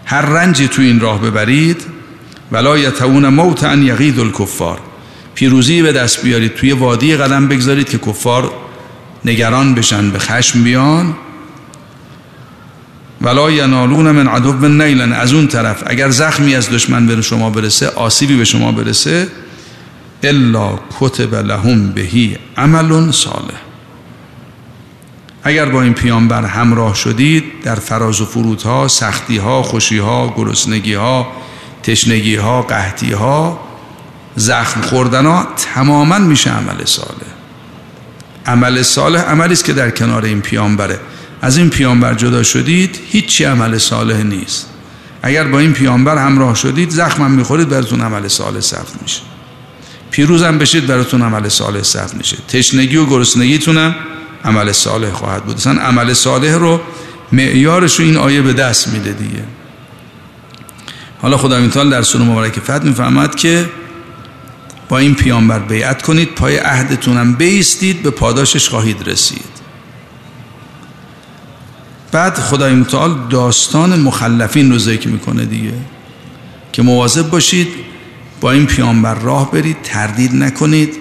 هر 0.06 0.22
رنجی 0.22 0.68
تو 0.68 0.82
این 0.82 1.00
راه 1.00 1.22
ببرید 1.22 1.82
ولا 2.52 2.78
یتون 2.78 3.26
ان 3.64 3.84
یغید 3.84 4.20
الکفار. 4.20 4.80
پیروزی 5.36 5.82
به 5.82 5.92
دست 5.92 6.24
بیارید 6.24 6.56
توی 6.56 6.72
وادی 6.72 7.16
قدم 7.16 7.48
بگذارید 7.48 7.90
که 7.90 7.98
کفار 7.98 8.52
نگران 9.26 9.76
بشن 9.76 10.12
به 10.12 10.20
خشم 10.20 10.64
بیان. 10.64 11.16
ولا 13.22 13.52
ینالون 13.52 14.12
من 14.12 14.28
عدو 14.28 14.68
نیلن. 14.68 15.14
از 15.14 15.34
اون 15.34 15.48
طرف 15.48 15.84
اگر 15.86 16.10
زخمی 16.10 16.56
از 16.56 16.70
دشمن 16.70 17.08
به 17.08 17.22
شما 17.22 17.50
برسه 17.50 17.90
آسیبی 17.90 18.38
به 18.38 18.46
شما 18.46 18.72
برسه 18.72 19.28
الا 20.24 20.80
کتب 21.00 21.36
لهم 21.36 21.92
بهی 21.92 22.38
عمل 22.58 23.12
صالح. 23.12 23.62
اگر 25.44 25.66
با 25.66 25.82
این 25.82 25.94
پیامبر 25.94 26.46
همراه 26.46 26.96
شدید 26.96 27.44
در 27.64 27.76
فراز 27.76 28.22
و 28.22 28.26
فرودها 28.26 28.88
سختیها 28.88 29.64
خوشیها 29.64 30.34
گرسنگیها 30.38 31.28
تشنگیها 31.84 32.62
قحطیها 32.62 33.60
زخم 34.36 34.82
خوردنها 34.82 35.48
تماما 35.58 36.18
میشه 36.20 36.52
عمل 36.52 36.86
صالح. 36.86 37.31
عمل 38.46 38.82
صالح 38.82 39.22
عملی 39.22 39.54
است 39.54 39.66
که 39.66 39.74
در 39.74 39.90
کنار 39.90 40.26
این 40.26 40.42
پیامبره. 40.42 41.00
از 41.42 41.58
این 41.58 41.70
پیامبر 41.70 42.14
جدا 42.14 42.44
شدید 42.44 43.00
هیچی 43.12 43.44
عمل 43.44 43.78
صالح 43.78 44.24
نیست. 44.24 44.68
اگر 45.24 45.44
با 45.44 45.60
این 45.60 45.74
پیامبر 45.74 46.18
همراه 46.18 46.56
شدید 46.56 46.90
زخمم 46.90 47.32
می‌خورید 47.32 47.70
براتون 47.70 48.02
عمل 48.02 48.28
صالح 48.28 48.60
صرف 48.60 49.02
میشه. 49.02 49.22
پیروزم 50.12 50.58
بشید 50.58 50.88
براتون 50.88 51.22
عمل 51.22 51.50
صالح 51.50 51.82
صرف 51.82 52.14
میشه. 52.14 52.38
تشنگی 52.48 52.98
و 52.98 53.06
گرسنگیتونم 53.06 53.96
عمل 54.46 54.72
صالح 54.72 55.12
خواهد 55.12 55.44
بود. 55.44 55.56
اصلا 55.56 55.82
عمل 55.82 56.14
صالح 56.14 56.54
رو 56.54 56.82
معیارش 57.32 58.00
رو 58.00 58.06
این 58.06 58.18
آیه 58.18 58.42
به 58.42 58.54
دست 58.54 58.88
میده 58.88 59.12
دیگه. 59.12 59.44
حالا 61.22 61.38
خدا 61.38 61.68
تعالی 61.68 61.90
در 61.90 62.02
سوره 62.02 62.24
مبارک 62.24 62.60
فتح 62.60 62.84
می‌فهمد 62.84 63.36
که 63.36 63.70
با 64.92 64.98
این 64.98 65.16
پیامبر 65.16 65.60
بیعت 65.60 66.02
کنید 66.02 66.36
پای 66.36 66.58
عهدتونم 66.58 67.34
بیستید 67.34 68.04
به 68.04 68.10
پاداشش 68.10 68.70
خواهید 68.70 69.10
رسید. 69.10 69.52
بعد 72.12 72.36
خدای 72.36 72.74
متعال 72.74 73.16
داستان 73.30 74.00
مخلفین 74.00 74.72
رو 74.72 74.78
ذکر 74.78 75.08
می‌کنه 75.08 75.46
دیگه 75.46 75.74
که 76.72 76.82
مواظب 76.82 77.30
باشید 77.30 77.68
با 78.42 78.52
این 78.52 78.66
پیامبر 78.66 79.14
راه 79.14 79.52
برید 79.52 79.78
تردید 79.84 80.36
نکنید 80.36 80.96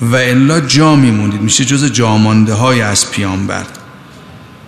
و 0.00 0.16
الا 0.16 0.60
جا 0.60 0.96
میمونید. 0.96 1.40
میشه 1.40 1.64
جز 1.64 1.84
جامانده 1.84 2.54
های 2.54 2.80
از 2.80 3.10
پیامبر 3.10 3.66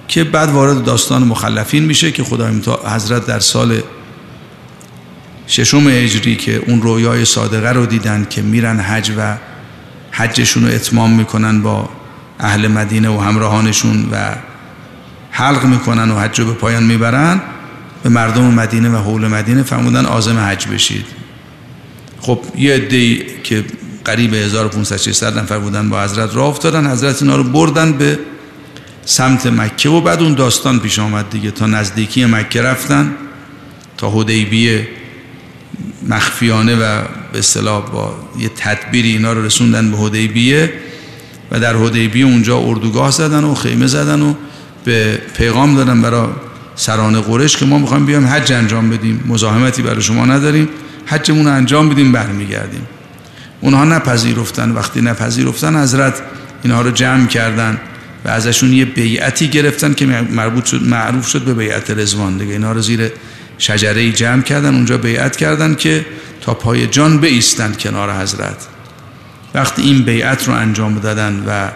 که 0.09 0.25
بعد 0.25 0.49
وارد 0.51 0.85
داستان 0.85 1.23
مخلفین 1.23 1.85
میشه 1.85 2.13
که 2.13 2.25
خدای 2.25 2.61
حضرت 2.85 3.27
در 3.27 3.41
سال 3.41 3.83
ششم 5.51 5.87
اجری 5.87 6.37
که 6.37 6.63
اون 6.67 6.83
رویای 6.83 7.25
صادقه 7.25 7.73
رو 7.73 7.87
دیدن 7.87 8.27
که 8.31 8.43
میرن 8.43 8.81
حج 8.81 9.13
و 9.17 9.37
حجشون 10.13 10.67
رو 10.67 10.75
اتمام 10.75 11.13
می‌کنن 11.13 11.63
با 11.63 11.89
اهل 12.41 12.69
مدینه 12.69 13.09
و 13.09 13.21
همراهانشون 13.21 14.09
و 14.13 14.35
حلق 15.31 15.65
می‌کنن 15.65 16.11
و 16.11 16.19
حج 16.19 16.41
رو 16.41 16.47
به 16.47 16.53
پایان 16.53 16.83
می‌برن 16.83 17.41
به 18.03 18.09
مردم 18.09 18.45
مدینه 18.45 18.91
و 18.91 18.97
حول 18.97 19.27
مدینه 19.27 19.63
فرمودن 19.63 20.07
آزم 20.07 20.39
حج 20.39 20.67
بشید. 20.67 21.07
خب 22.21 22.41
یه 22.59 22.75
عده 22.75 23.17
که 23.43 23.65
قریب 24.05 24.35
1500 24.35 24.97
600 24.97 25.39
نفر 25.39 25.59
بودن 25.59 25.91
با 25.91 26.03
حضرت 26.03 26.37
راه 26.37 26.49
افتادن 26.49 26.91
حضرت 26.91 27.23
اینا 27.23 27.37
رو 27.37 27.45
بردن 27.45 27.93
به 27.93 28.19
سمت 29.05 29.47
مکه 29.47 29.89
و 29.89 30.01
بعد 30.01 30.23
اون 30.23 30.35
داستان 30.35 30.79
پیش 30.79 30.99
آمد 30.99 31.31
دیگه. 31.31 31.51
تا 31.51 31.67
نزدیکی 31.67 32.25
مکه 32.25 32.63
رفتن 32.63 33.15
تا 33.97 34.11
حدیبیه 34.11 35.00
مخفیانه 36.09 36.77
و 36.77 37.03
به 37.33 37.38
اصطلاح 37.38 37.90
با 37.90 38.14
یه 38.38 38.51
تدبیری 38.57 39.11
اینا 39.12 39.33
رو 39.33 39.45
رسوندن 39.45 39.90
به 39.90 39.97
حدیبیه 39.97 40.73
و 41.51 41.61
در 41.61 41.77
حدیبیه 41.77 42.25
اونجا 42.25 42.59
اردوگاه 42.59 43.11
زدن 43.11 43.45
و 43.45 43.55
خیمه 43.55 43.87
زدن 43.87 44.23
و 44.23 44.35
به 44.85 45.21
پیغام 45.37 45.77
دادن 45.77 46.03
برای 46.03 46.29
سران 46.77 47.21
قرش 47.21 47.57
که 47.57 47.66
ما 47.66 47.79
می‌خوایم 47.79 48.07
بیایم 48.07 48.27
حج 48.27 48.53
انجام 48.53 48.90
بدیم 48.90 49.25
مزاحمتی 49.29 49.83
برای 49.83 50.03
شما 50.03 50.27
نداریم 50.27 50.69
حجمون 51.07 51.45
رو 51.45 51.53
انجام 51.53 51.88
بدیم 51.88 52.12
برمیگردیم. 52.12 52.87
اونها 53.61 53.85
نپذیرفتن. 53.85 54.71
وقتی 54.71 55.01
نپذیرفتن 55.01 55.83
حضرت 55.83 56.23
اینها 56.62 56.83
رو 56.83 56.90
جمع 56.90 57.27
کردن 57.27 57.81
و 58.25 58.29
ازشون 58.29 58.73
یه 58.73 58.85
بیعتی 58.85 59.49
گرفتن 59.49 59.95
که 59.95 60.07
مربوط 60.07 60.64
شد 60.64 60.83
معروف 60.83 61.27
شد 61.27 61.43
به 61.43 61.55
بیعت 61.55 61.90
رزوان 61.90 62.38
دیگه 62.38 62.53
اینها 62.53 62.73
رو 62.73 62.81
زیر 62.81 63.11
شجره 63.61 64.12
جمع 64.12 64.42
کردن 64.42 64.75
اونجا 64.75 64.99
بیعت 64.99 65.37
کردن 65.37 65.75
که 65.75 66.07
تا 66.40 66.55
پای 66.55 66.87
جان 66.87 67.18
بیستند 67.18 67.79
کنار 67.79 68.12
حضرت. 68.23 68.66
وقتی 69.55 69.83
این 69.83 70.03
بیعت 70.03 70.49
رو 70.49 70.55
انجام 70.55 70.99
دادن 70.99 71.44
و 71.46 71.68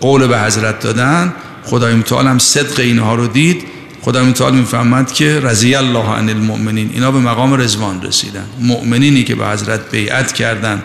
قول 0.00 0.26
به 0.26 0.40
حضرت 0.40 0.80
دادن 0.80 1.34
خدای 1.64 1.94
متعال 1.94 2.26
هم 2.26 2.38
صدق 2.38 2.80
اینها 2.80 3.14
رو 3.14 3.26
دید. 3.26 3.64
خدای 4.02 4.26
متعال 4.26 4.54
می‌فهمد 4.54 5.12
که 5.12 5.40
رضی 5.40 5.74
الله 5.74 6.08
عن 6.08 6.28
المؤمنین. 6.28 6.90
اینا 6.94 7.10
به 7.10 7.18
مقام 7.18 7.54
رزوان 7.54 8.02
رسیدن. 8.02 8.44
مؤمنینی 8.60 9.24
که 9.24 9.34
به 9.34 9.46
حضرت 9.46 9.90
بیعت 9.90 10.32
کردن 10.32 10.82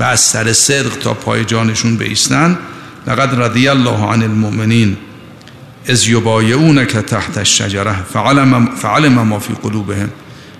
و 0.00 0.02
از 0.02 0.20
سر 0.20 0.52
صدق 0.52 0.98
تا 0.98 1.14
پای 1.14 1.44
جانشون 1.44 1.96
بیستن 1.96 2.58
لقد 3.06 3.42
رضی 3.42 3.68
الله 3.68 4.06
عن 4.06 4.22
المؤمنین. 4.22 4.96
از 5.86 6.06
که 6.86 7.02
تحت 7.02 7.38
الشجره 7.38 8.02
فعلم, 8.02 8.66
فعلم 8.76 9.12
ما 9.12 9.38
فی 9.38 9.54
قلوبهم. 9.62 10.10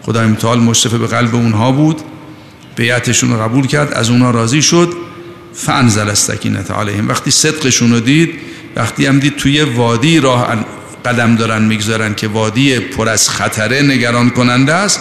خدای 0.02 0.26
متعال 0.26 0.60
مشرف 0.60 0.94
به 0.94 1.06
قلب 1.06 1.34
اونها 1.34 1.72
بود 1.72 2.00
بیعتشون 2.76 3.32
رو 3.32 3.42
قبول 3.42 3.66
کرد 3.66 3.92
از 3.92 4.10
اونها 4.10 4.30
راضی 4.30 4.62
شد. 4.62 4.92
فانزل 5.54 6.08
السکینه 6.08 6.62
علیهم. 6.62 7.08
وقتی 7.08 7.30
صدقشون 7.30 7.92
رو 7.92 8.00
دید 8.00 8.30
وقتی 8.76 9.06
هم 9.06 9.18
دید 9.18 9.36
توی 9.36 9.62
وادی 9.62 10.20
راه 10.20 10.56
قدم 11.04 11.36
دارن 11.36 11.62
می‌گذارن 11.62 12.14
که 12.14 12.28
وادی 12.28 12.78
پر 12.78 13.08
از 13.08 13.28
خطره 13.28 13.82
نگران 13.82 14.30
کننده 14.30 14.74
است 14.74 15.00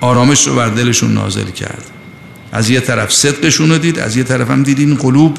آرامش 0.00 0.46
رو 0.46 0.54
بر 0.54 0.68
دلشون 0.68 1.14
نازل 1.14 1.50
کرد. 1.50 1.84
از 2.52 2.70
یه 2.70 2.80
طرف 2.80 3.12
صدقشون 3.12 3.70
رو 3.70 3.78
دید 3.78 3.98
از 3.98 4.16
یه 4.16 4.24
طرف 4.24 4.50
هم 4.50 4.62
دید 4.62 4.78
این 4.78 4.94
قلوب 4.94 5.38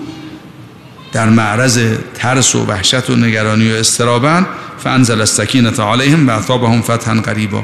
در 1.12 1.30
معرض 1.30 1.80
ترس 2.15 2.56
و 2.56 2.65
وحشت 2.65 3.10
و 3.10 3.15
نگرانی 3.15 3.72
و 3.72 3.76
استرابن 3.76 4.45
فانزل 4.84 5.19
السکینه 5.19 5.82
علیهم 5.82 6.28
و 6.28 6.32
اثابهم 6.32 6.82
فتحا 6.82 7.13
قریبا 7.13 7.63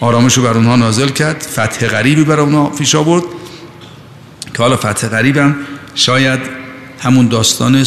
آرامش 0.00 0.34
رو 0.34 0.42
بر 0.42 0.52
اونها 0.52 0.76
نازل 0.76 1.08
کرد 1.08 1.46
فتح 1.52 1.86
غریبی 1.86 2.24
بر 2.24 2.40
اونها 2.40 2.66
پیش 2.66 2.94
آورد. 2.94 3.22
که 4.54 4.62
حالا 4.62 4.76
فتح 4.76 5.08
غریبم 5.08 5.54
شاید 5.94 6.40
همون 7.00 7.28
داستان 7.28 7.84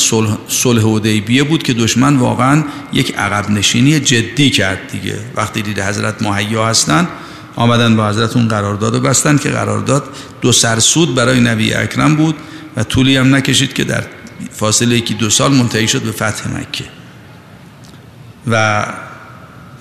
صلح 0.47 0.81
حدیبیه 0.95 1.43
بود 1.43 1.63
که 1.63 1.73
دشمن 1.73 2.17
واقعا 2.17 2.63
یک 2.93 3.15
عقب 3.17 3.49
نشینی 3.49 3.99
جدی 3.99 4.49
کرد 4.49 4.79
دیگه. 4.91 5.19
وقتی 5.35 5.61
دید 5.61 5.79
حضرت 5.79 6.21
مهیا 6.21 6.67
هستن 6.67 7.07
آمدن 7.55 7.95
با 7.95 8.09
حضرت 8.09 8.35
اون 8.35 8.47
قرارداد 8.47 8.93
رو 8.93 8.99
بستن 8.99 9.37
که 9.37 9.49
قرارداد 9.49 10.03
دو 10.41 10.51
سرسود 10.51 11.15
برای 11.15 11.39
نبی 11.39 11.73
اکرم 11.73 12.15
بود 12.15 12.35
و 12.77 12.83
طولی 12.83 13.17
هم 13.17 13.35
نکشید 13.35 13.73
که 13.73 13.83
در 13.83 14.03
فاصله 14.51 14.95
یکی 14.95 15.13
دو 15.13 15.29
سال 15.29 15.51
منتهی 15.53 15.87
شد 15.87 16.01
به 16.01 16.11
فتح 16.11 16.57
مکه. 16.57 16.85
و 18.47 18.85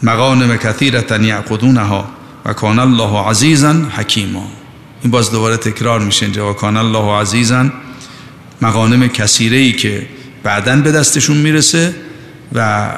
مغانم 0.03 0.57
کثیرتا 0.57 1.17
یعقدونها 1.17 2.09
و 2.45 2.53
کان 2.53 2.79
الله 2.79 3.29
عزیزا 3.29 3.73
حکیما. 3.73 4.49
این 5.03 5.11
باز 5.11 5.31
دوباره 5.31 5.57
تکرار 5.57 6.01
میشه 6.01 6.27
اینجا 6.27 6.51
و 6.51 6.53
کان 6.53 6.77
الله 6.77 7.21
عزیزا 7.21 7.71
مغانم 8.63 9.09
کثیره 9.09 9.57
ای 9.57 9.73
که 9.73 10.07
بعدا 10.43 10.77
به 10.77 10.93
دستشون 10.93 11.37
می‌رسه 11.37 11.95
و 12.53 12.89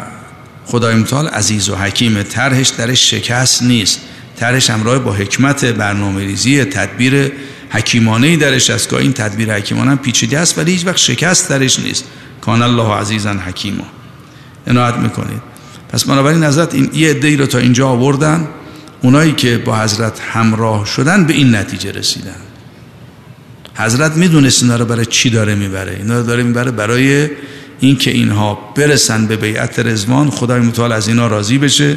خدای 0.67 0.95
متعال 0.95 1.29
عزیز 1.29 1.69
و 1.69 1.77
حکیم 1.77 2.23
طرحش 2.23 2.69
درش 2.69 3.11
شکست 3.11 3.63
نیست. 3.63 4.01
طرحش 4.37 4.71
همراه 4.71 4.99
با 4.99 5.13
حکمت 5.13 5.65
برنامه 5.65 6.25
ریزی 6.25 6.65
تدبیر 6.65 7.33
حکیمانه 7.71 8.27
ای 8.27 8.37
درش 8.37 8.71
است 8.71 8.89
که 8.89 8.97
این 8.97 9.13
تدبیر 9.13 9.55
حکیمانه 9.55 9.97
پیچیده 9.97 10.39
است 10.39 10.59
ولی 10.59 10.73
هیچ 10.73 10.87
وقت 10.87 10.97
شکست 10.97 11.49
درش 11.49 11.79
نیست. 11.79 12.05
کان 12.41 12.63
الله 12.63 12.95
عزیزا 12.95 13.33
حکیما. 13.33 13.85
عنایت 14.67 14.95
می‌کنید. 14.95 15.43
پس 15.89 16.05
بنابراین 16.05 16.45
حضرت 16.45 16.75
این 16.75 16.91
یه 16.95 17.11
عده 17.11 17.37
رو 17.37 17.47
تا 17.47 17.59
اینجا 17.59 17.89
آوردن. 17.89 18.49
اونایی 19.03 19.33
که 19.33 19.59
با 19.59 19.79
حضرت 19.79 20.21
همراه 20.21 20.87
شدن 20.87 21.25
به 21.25 21.35
این 21.35 21.55
نتیجه 21.55 21.93
رسیدن. 21.93 22.37
حضرت 23.75 24.17
می‌دونست 24.17 24.63
اینا 24.63 24.77
رو 24.77 24.85
برای 24.85 25.07
چی 25.07 25.31
داره 25.31 25.55
می‌بره. 25.55 25.97
اینا 25.97 26.19
رو 26.19 26.27
داره 26.27 26.43
می‌بره 26.43 26.71
برای 26.71 27.29
اینکه 27.81 28.11
اینها 28.11 28.73
برسن 28.75 29.27
به 29.27 29.37
بیعت 29.37 29.79
رزوان 29.79 30.31
خدای 30.31 30.61
متعال 30.61 30.93
از 30.93 31.09
اینا 31.09 31.27
راضی 31.27 31.59
بشه 31.59 31.97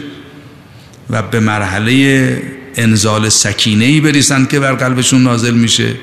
و 1.10 1.22
به 1.22 1.40
مرحله 1.40 2.42
انزال 2.76 3.30
سکینه 3.30 3.86
ای 3.86 4.02
بریسن 4.02 4.46
که 4.46 4.60
بر 4.60 4.74
قلبشون 4.74 5.24
نازل 5.24 5.54
میشه 5.54 5.96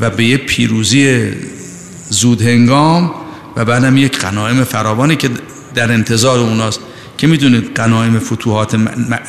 و 0.00 0.10
به 0.10 0.24
یه 0.24 0.36
پیروزی 0.36 1.30
زود 2.10 2.42
هنگام 2.42 3.14
و 3.56 3.64
بعدم 3.64 3.96
یک 3.96 4.18
قنایم 4.18 4.64
فراوانی 4.64 5.16
که 5.16 5.30
در 5.74 5.92
انتظار 5.92 6.38
اوناست 6.38 6.80
که 7.18 7.26
می‌دونید 7.26 7.70
قنایم 7.74 8.18
فتوحات 8.18 8.76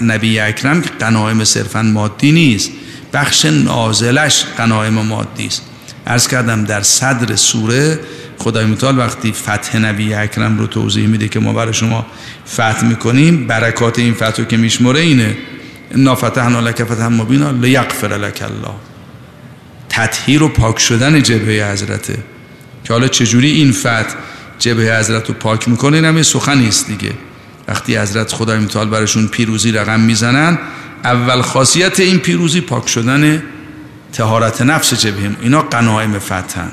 نبی 0.01 0.39
اکرم 0.39 0.81
که 0.81 0.89
قنایم 0.99 1.43
صرفا 1.43 1.81
مادی 1.81 2.31
نیست. 2.31 2.71
بخش 3.13 3.45
نازلش 3.45 4.45
قنایم 4.57 4.93
مادی 4.93 5.45
است. 5.45 5.61
ارز 6.07 6.27
کردم 6.27 6.63
در 6.63 6.81
صدر 6.81 7.35
سوره 7.35 7.99
خدای 8.37 8.65
متعال 8.65 8.97
وقتی 8.97 9.31
فتح 9.31 9.77
نبی 9.77 10.13
اکرم 10.13 10.59
رو 10.59 10.67
توضیح 10.67 11.07
میده 11.07 11.27
که 11.27 11.39
ما 11.39 11.53
برای 11.53 11.73
شما 11.73 12.05
فتح 12.53 12.85
می‌کنیم 12.85 13.47
برکات 13.47 13.99
این 13.99 14.13
فتح 14.13 14.43
که 14.43 14.57
میشمره 14.57 14.99
اینه. 14.99 15.37
انا 15.95 16.15
فتحنا 16.15 16.59
لک 16.59 16.83
فتحا 16.83 17.09
مبینا 17.09 17.51
لیغفر 17.51 18.17
لک 18.17 18.41
الله. 18.41 18.75
تطهیر 19.89 20.43
و 20.43 20.49
پاک 20.49 20.79
شدن 20.79 21.21
جبهه 21.21 21.71
حضرته 21.71 22.17
که 22.83 22.93
حالا 22.93 23.07
چجوری 23.07 23.51
این 23.51 23.71
فتح 23.71 24.15
جبهه 24.59 24.99
حضرت 24.99 25.27
رو 25.27 25.33
پاک 25.33 25.69
می‌کنه 25.69 25.97
این 25.97 26.05
هم 26.05 26.23
سخنی 26.23 26.67
است 26.67 26.87
دیگه. 26.87 27.11
وقتی 27.67 27.97
حضرت 27.97 28.33
خدای 28.33 28.59
متعال 28.59 28.89
براشون 28.89 29.27
پیروزی 29.27 29.71
رقم 29.71 29.99
می‌زنن 29.99 30.57
اول 31.03 31.41
خاصیت 31.41 31.99
این 31.99 32.19
پیروزی 32.19 32.61
پاک 32.61 32.87
شدن 32.87 33.43
تهارت 34.13 34.61
نفس 34.61 34.93
جبهه. 34.93 35.31
اینا 35.41 35.61
قنایم 35.61 36.19
فتحن. 36.19 36.71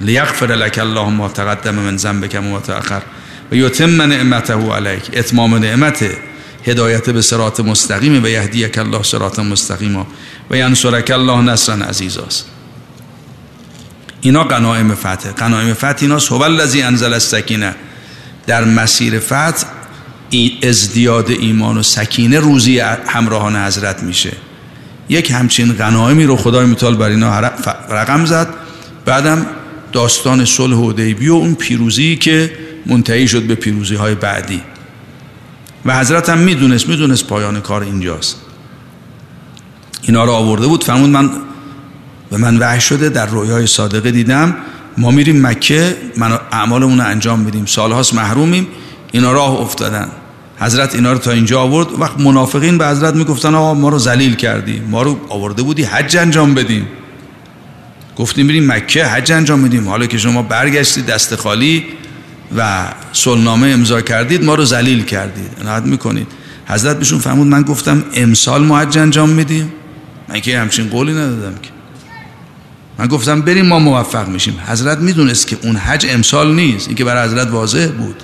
لیغفر 0.00 0.46
لك 0.46 0.78
الله 0.78 1.08
ما 1.08 1.28
تقدم 1.28 1.74
من 1.74 1.96
ذنبك 1.96 2.34
و 2.34 2.42
ما 2.42 2.60
تأخر 2.60 3.02
و 3.52 3.54
یتم 3.54 4.02
نعمته 4.02 4.54
علیک. 4.54 5.10
اتمام 5.12 5.54
نعمت 5.54 6.04
هدایت 6.68 7.10
به 7.10 7.22
صراط 7.22 7.60
مستقیم 7.60 8.24
و 8.24 8.26
یهدیک 8.26 8.78
الله 8.78 9.02
صراط 9.02 9.38
مستقیم. 9.38 10.06
و 10.50 10.56
ینصرک 10.56 11.10
الله 11.10 11.40
نصرا 11.40 11.74
عزیزاست 11.74 12.46
اینا 14.20 14.44
قنایم 14.44 14.94
فتح. 14.94 15.30
قنایم 15.30 15.74
فتح 15.74 15.96
اینا 16.00 16.18
هو 16.18 16.42
الذی 16.42 16.82
انزل 16.82 17.12
السکینه. 17.12 17.74
در 18.46 18.64
مسیر 18.64 19.18
فتح 19.18 19.66
ازدیاد 20.62 21.30
ایمان 21.30 21.78
و 21.78 21.82
سکینه 21.82 22.40
روزی 22.40 22.78
همراهان 23.06 23.56
حضرت 23.56 24.02
میشه. 24.02 24.32
یک 25.08 25.30
همچین 25.30 25.72
غنایمی 25.72 26.24
رو 26.24 26.36
خدای 26.36 26.66
متعال 26.66 26.96
بر 26.96 27.08
اینا 27.08 27.40
رقم 27.90 28.24
زد. 28.24 28.48
بعدم 29.04 29.46
داستان 29.92 30.44
صلح 30.44 30.76
حدیبیه 30.76 31.32
و 31.32 31.34
اون 31.34 31.54
پیروزی 31.54 32.16
که 32.16 32.52
منتهی 32.86 33.28
شد 33.28 33.42
به 33.42 33.54
پیروزی 33.54 33.94
های 33.94 34.14
بعدی. 34.14 34.62
و 35.88 35.98
حضرت 35.98 36.28
هم 36.28 36.38
می‌دونست 36.38 36.88
می‌دونست 36.88 37.26
پایان 37.26 37.60
کار 37.60 37.82
اینجاست. 37.82 38.36
اینا 40.02 40.24
رو 40.24 40.32
آورده 40.32 40.66
بود 40.66 40.84
فرمود 40.84 41.10
من 41.10 41.30
به 42.30 42.36
من 42.36 42.56
وحی 42.56 42.80
شده 42.80 43.08
در 43.08 43.26
رویای 43.26 43.66
صادقه 43.66 44.10
دیدم. 44.10 44.56
ما 44.98 45.10
میریم 45.10 45.46
مکه 45.46 45.96
من 46.16 46.38
اعمالمون 46.52 46.98
رو 46.98 47.06
انجام 47.06 47.44
بدیم 47.44 47.66
سالهاست 47.66 48.14
محرومیم 48.14 48.66
اینا 49.12 49.32
راه 49.32 49.60
افتادن. 49.60 50.08
حضرت 50.60 50.94
اینا 50.94 51.12
رو 51.12 51.18
تا 51.18 51.30
اینجا 51.30 51.60
آورد. 51.60 52.00
وقت 52.00 52.20
منافقین 52.20 52.78
به 52.78 52.88
حضرت 52.88 53.14
می‌گفتن 53.14 53.54
آقا 53.54 53.74
ما 53.74 53.88
رو 53.88 53.98
ذلیل 53.98 54.34
کردی 54.34 54.80
ما 54.80 55.02
رو 55.02 55.20
آورده 55.28 55.62
بودی 55.62 55.82
حج 55.82 56.16
انجام 56.16 56.54
بدیم. 56.54 56.88
گفتیم 58.16 58.46
بریم 58.46 58.72
مکه 58.72 59.06
حج 59.06 59.32
انجام 59.32 59.62
بدیم 59.62 59.88
حالا 59.88 60.06
که 60.06 60.18
شما 60.18 60.42
برگشتید 60.42 61.06
دست 61.06 61.36
خالی 61.36 61.84
و 62.56 62.88
سلنامه 63.12 63.68
امضا 63.68 64.00
کردید 64.00 64.44
ما 64.44 64.54
رو 64.54 64.64
ذلیل 64.64 65.04
کردید. 65.04 65.50
عنایت 65.60 65.82
می‌کنید. 65.82 66.26
حضرت 66.66 66.98
بهشون 66.98 67.18
فرمود 67.18 67.46
من 67.46 67.62
گفتم 67.62 68.04
امسال 68.14 68.64
ما 68.64 68.78
انجام 68.78 69.28
میدیم. 69.28 69.72
من 70.28 70.40
که 70.40 70.58
همچین 70.58 70.88
قولی 70.88 71.12
ندادم 71.12 71.54
که. 71.62 71.70
من 72.98 73.06
گفتم 73.06 73.42
بریم 73.42 73.66
ما 73.66 73.78
موفق 73.78 74.28
میشیم. 74.28 74.58
حضرت 74.66 74.98
می‌دونست 74.98 75.46
که 75.46 75.58
اون 75.62 75.76
حج 75.76 76.06
امسال 76.10 76.54
نیست. 76.54 76.86
این 76.86 76.96
که 76.96 77.04
برای 77.04 77.28
حضرت 77.28 77.50
واضح 77.50 77.86
بود. 77.86 78.22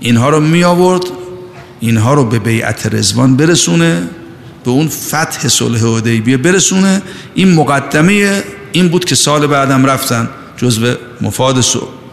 اینها 0.00 0.30
رو 0.30 0.40
می 0.40 0.64
آورد 0.64 1.02
اینها 1.80 2.14
رو 2.14 2.24
به 2.24 2.38
بیعت 2.38 2.94
رزوان 2.94 3.36
برسونه. 3.36 4.08
به 4.64 4.70
اون 4.70 4.88
فتح 4.88 5.48
صلح 5.48 5.96
حدیبیه 5.96 6.36
برسونه. 6.36 7.02
این 7.34 7.54
مقدمه 7.54 8.42
این 8.72 8.88
بود 8.88 9.04
که 9.04 9.14
سال 9.14 9.46
بعدم 9.46 9.86
رفتن 9.86 10.28
جزو 10.56 10.94
مفاد 11.20 11.60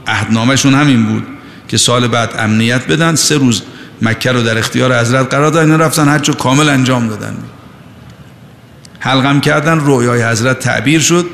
عهدنامهشون 0.10 0.74
همین 0.74 1.06
بود 1.06 1.24
که 1.68 1.78
سال 1.78 2.08
بعد 2.08 2.30
امنیت 2.40 2.88
بدن 2.88 3.16
سه 3.16 3.38
روز 3.38 3.62
مکه 4.02 4.32
رو 4.32 4.44
در 4.44 4.58
اختیار 4.58 5.00
حضرت 5.00 5.34
قرار 5.34 5.52
دادن 5.52 5.80
رفتن 5.80 6.10
حج 6.10 6.32
کامل 6.32 6.70
انجام 6.70 7.08
دادن. 7.08 7.38
حلقم 9.00 9.40
کردن 9.40 9.80
رویای 9.80 10.24
حضرت 10.24 10.60
تعبیر 10.60 11.02
شد. 11.02 11.26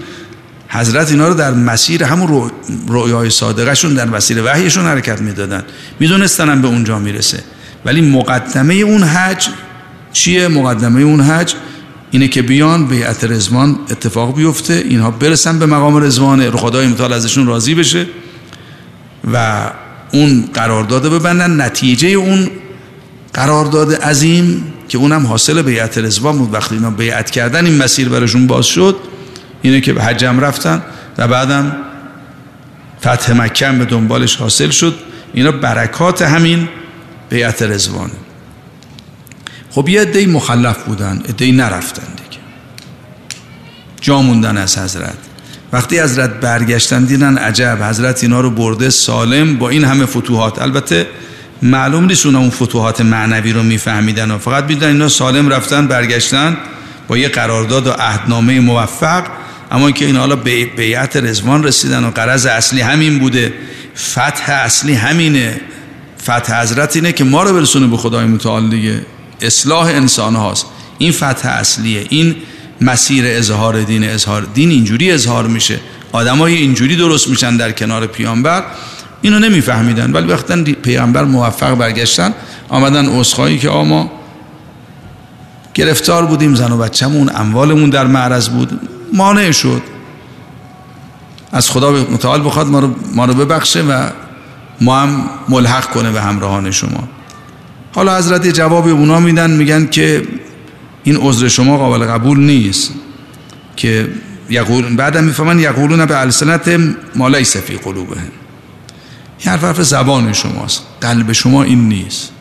حضرت 0.69 1.11
اینا 1.11 1.27
رو 1.27 1.33
در 1.33 1.53
مسیر 1.53 2.03
همون 2.03 2.51
رویای 2.87 3.29
صادقشون 3.29 3.93
در 3.93 4.05
مسیر 4.05 4.43
وحیشون 4.43 4.85
حرکت 4.85 5.21
می‌دادن. 5.21 5.63
می‌دونستن 5.99 6.61
به 6.61 6.67
اونجا 6.67 6.99
می‌رسه. 6.99 7.43
ولی 7.85 8.01
مقدمه 8.01 8.73
اون 8.73 9.03
حج 9.03 9.47
چیه؟ 10.13 10.47
مقدمه 10.47 11.01
اون 11.01 11.21
حج 11.21 11.53
اینه 12.11 12.27
که 12.27 12.41
بیان 12.41 12.85
بیعت 12.87 13.23
رزوان 13.23 13.79
اتفاق 13.91 14.35
بیفته 14.35 14.73
اینها 14.73 15.11
برسن 15.11 15.59
به 15.59 15.65
مقام 15.65 16.03
رزوان 16.03 16.51
خدای 16.51 16.87
متعال 16.87 17.13
ازشون 17.13 17.47
راضی 17.47 17.75
بشه. 17.75 18.07
و 19.33 19.69
اون 20.11 20.49
قرارداد 20.53 21.05
ببندن. 21.05 21.61
نتیجه 21.61 22.07
اون 22.07 22.49
قرارداد 23.33 23.93
عظیم 23.93 24.73
که 24.87 24.97
اونم 24.97 25.25
حاصل 25.25 25.61
بیعت 25.61 25.97
رزوان 25.97 26.37
بود. 26.37 26.53
وقتی 26.53 26.75
اینا 26.75 26.89
بیعت 26.89 27.31
کردن 27.31 27.65
این 27.65 27.77
مسیر 27.77 28.09
براشون 28.09 28.47
باز 28.47 28.65
شد. 28.65 28.95
اینه 29.61 29.81
که 29.81 29.93
به 29.93 30.03
حجم 30.03 30.39
رفتن 30.39 30.81
و 31.17 31.27
بعدم 31.27 31.75
فتح 32.99 33.33
مکه 33.33 33.71
به 33.71 33.85
دنبالش 33.85 34.35
حاصل 34.35 34.69
شد. 34.69 34.95
اینا 35.33 35.51
برکات 35.51 36.21
همین 36.21 36.69
بیعت 37.29 37.61
رزوانه 37.61 38.13
خب 39.71 39.89
یه 39.89 40.01
عده 40.01 40.27
مخلف 40.27 40.83
بودن 40.83 41.21
عده 41.29 41.51
نرفتن 41.51 42.07
دیگه. 42.15 42.43
جا 44.01 44.21
موندن 44.21 44.57
از 44.57 44.77
حضرت. 44.77 45.17
وقتی 45.75 45.99
حضرت 45.99 46.29
برگشتن 46.29 47.05
دیدن 47.05 47.37
عجب 47.37 47.83
حضرت 47.83 48.23
اینا 48.23 48.41
رو 48.41 48.49
برده 48.49 48.89
سالم 48.89 49.57
با 49.57 49.69
این 49.69 49.83
همه 49.83 50.05
فتوحات. 50.05 50.61
البته 50.61 51.07
معلوم 51.61 52.05
نیست 52.05 52.25
اون 52.25 52.49
فتوحات 52.49 53.01
معنوی 53.01 53.53
رو 53.53 53.63
میفهمیدن 53.63 54.31
و 54.31 54.37
فقط 54.37 54.67
بیدن 54.67 54.87
اینا 54.87 55.07
سالم 55.07 55.49
رفتن 55.49 55.87
برگشتن 55.87 56.57
با 57.07 57.17
یه 57.17 57.29
قرارداد 57.29 57.87
و 57.87 57.91
عهدنامه 57.91 58.59
موفق. 58.59 59.23
اما 59.71 59.91
که 59.91 60.05
این 60.05 60.15
حالا 60.15 60.35
به 60.35 60.65
بیعت 60.65 61.17
رزوان 61.17 61.63
رسیدن 61.63 62.03
و 62.03 62.11
قرض 62.11 62.45
اصلی 62.45 62.81
همین 62.81 63.19
بوده 63.19 63.53
فتح 63.97 64.51
اصلی 64.51 64.93
همینه. 64.93 65.61
فتح 66.23 66.61
حضرت 66.61 66.95
اینه 66.95 67.11
که 67.11 67.23
ما 67.23 67.43
رو 67.43 67.53
برسونه 67.53 67.87
به 67.87 67.97
خدای 67.97 68.25
متعال 68.25 68.69
دیگه. 68.69 69.05
اصلاح 69.41 69.87
انسان 69.87 70.35
هاست. 70.35 70.65
این 70.97 71.11
فتح 71.11 71.49
اصلیه. 71.49 72.05
این 72.09 72.35
مسیر 72.81 73.25
اظهار 73.27 73.81
دین 73.81 74.03
اظهار 74.03 74.47
دین 74.53 74.69
اینجوری 74.69 75.11
اظهار 75.11 75.47
میشه. 75.47 75.79
آدمای 76.11 76.55
اینجوری 76.55 76.95
درست 76.95 77.27
میشن 77.27 77.57
در 77.57 77.71
کنار 77.71 78.07
پیامبر. 78.07 78.63
اینو 79.21 79.39
نمیفهمیدن. 79.39 80.11
ولی 80.11 80.27
وقتی 80.27 80.73
پیامبر 80.73 81.23
موفق 81.23 81.75
برگشتن 81.75 82.33
آمدن 82.69 83.05
عذرخواهی 83.05 83.57
که 83.57 83.69
آما 83.69 84.11
گرفتار 85.73 86.25
بودیم 86.25 86.55
زن 86.55 86.71
و 86.71 86.77
بچه‌مون 86.77 87.31
اموالمون 87.35 87.89
در 87.89 88.07
معرض 88.07 88.49
بود 88.49 88.79
مانع 89.13 89.51
شد. 89.51 89.81
از 91.51 91.69
خدا 91.69 91.91
متعال 91.91 92.45
بخواد 92.45 92.67
ما 92.67 92.79
رو, 92.79 92.95
ما 93.15 93.25
رو 93.25 93.33
ببخشه 93.33 93.81
و 93.81 94.09
ما 94.81 94.99
هم 94.99 95.29
ملحق 95.49 95.91
کنه 95.91 96.11
به 96.11 96.21
همراهان 96.21 96.71
شما. 96.71 97.07
حالا 97.95 98.17
حضرت 98.17 98.47
جوابی 98.47 98.91
اونا 98.91 99.19
میدن 99.19 99.51
میگن 99.51 99.87
که 99.87 100.23
این 101.05 101.15
عذر 101.15 101.47
شما 101.47 101.77
قابل 101.77 102.05
قبول 102.05 102.39
نیست 102.39 102.91
که 103.75 104.07
یقول 104.49 104.95
بعدم 104.95 105.23
می‌فهمن 105.23 105.59
یقولون 105.59 106.05
به 106.05 106.19
السنت 106.19 106.79
ما 107.15 107.27
لیس 107.27 107.57
فی 107.57 107.77
قلوبهم. 107.77 108.31
این 109.39 109.49
حرف 109.49 109.63
حرف 109.63 109.81
زبان 109.81 110.33
شماست. 110.33 110.83
قلب 111.01 111.31
شما 111.31 111.63
این 111.63 111.89
نیست. 111.89 112.31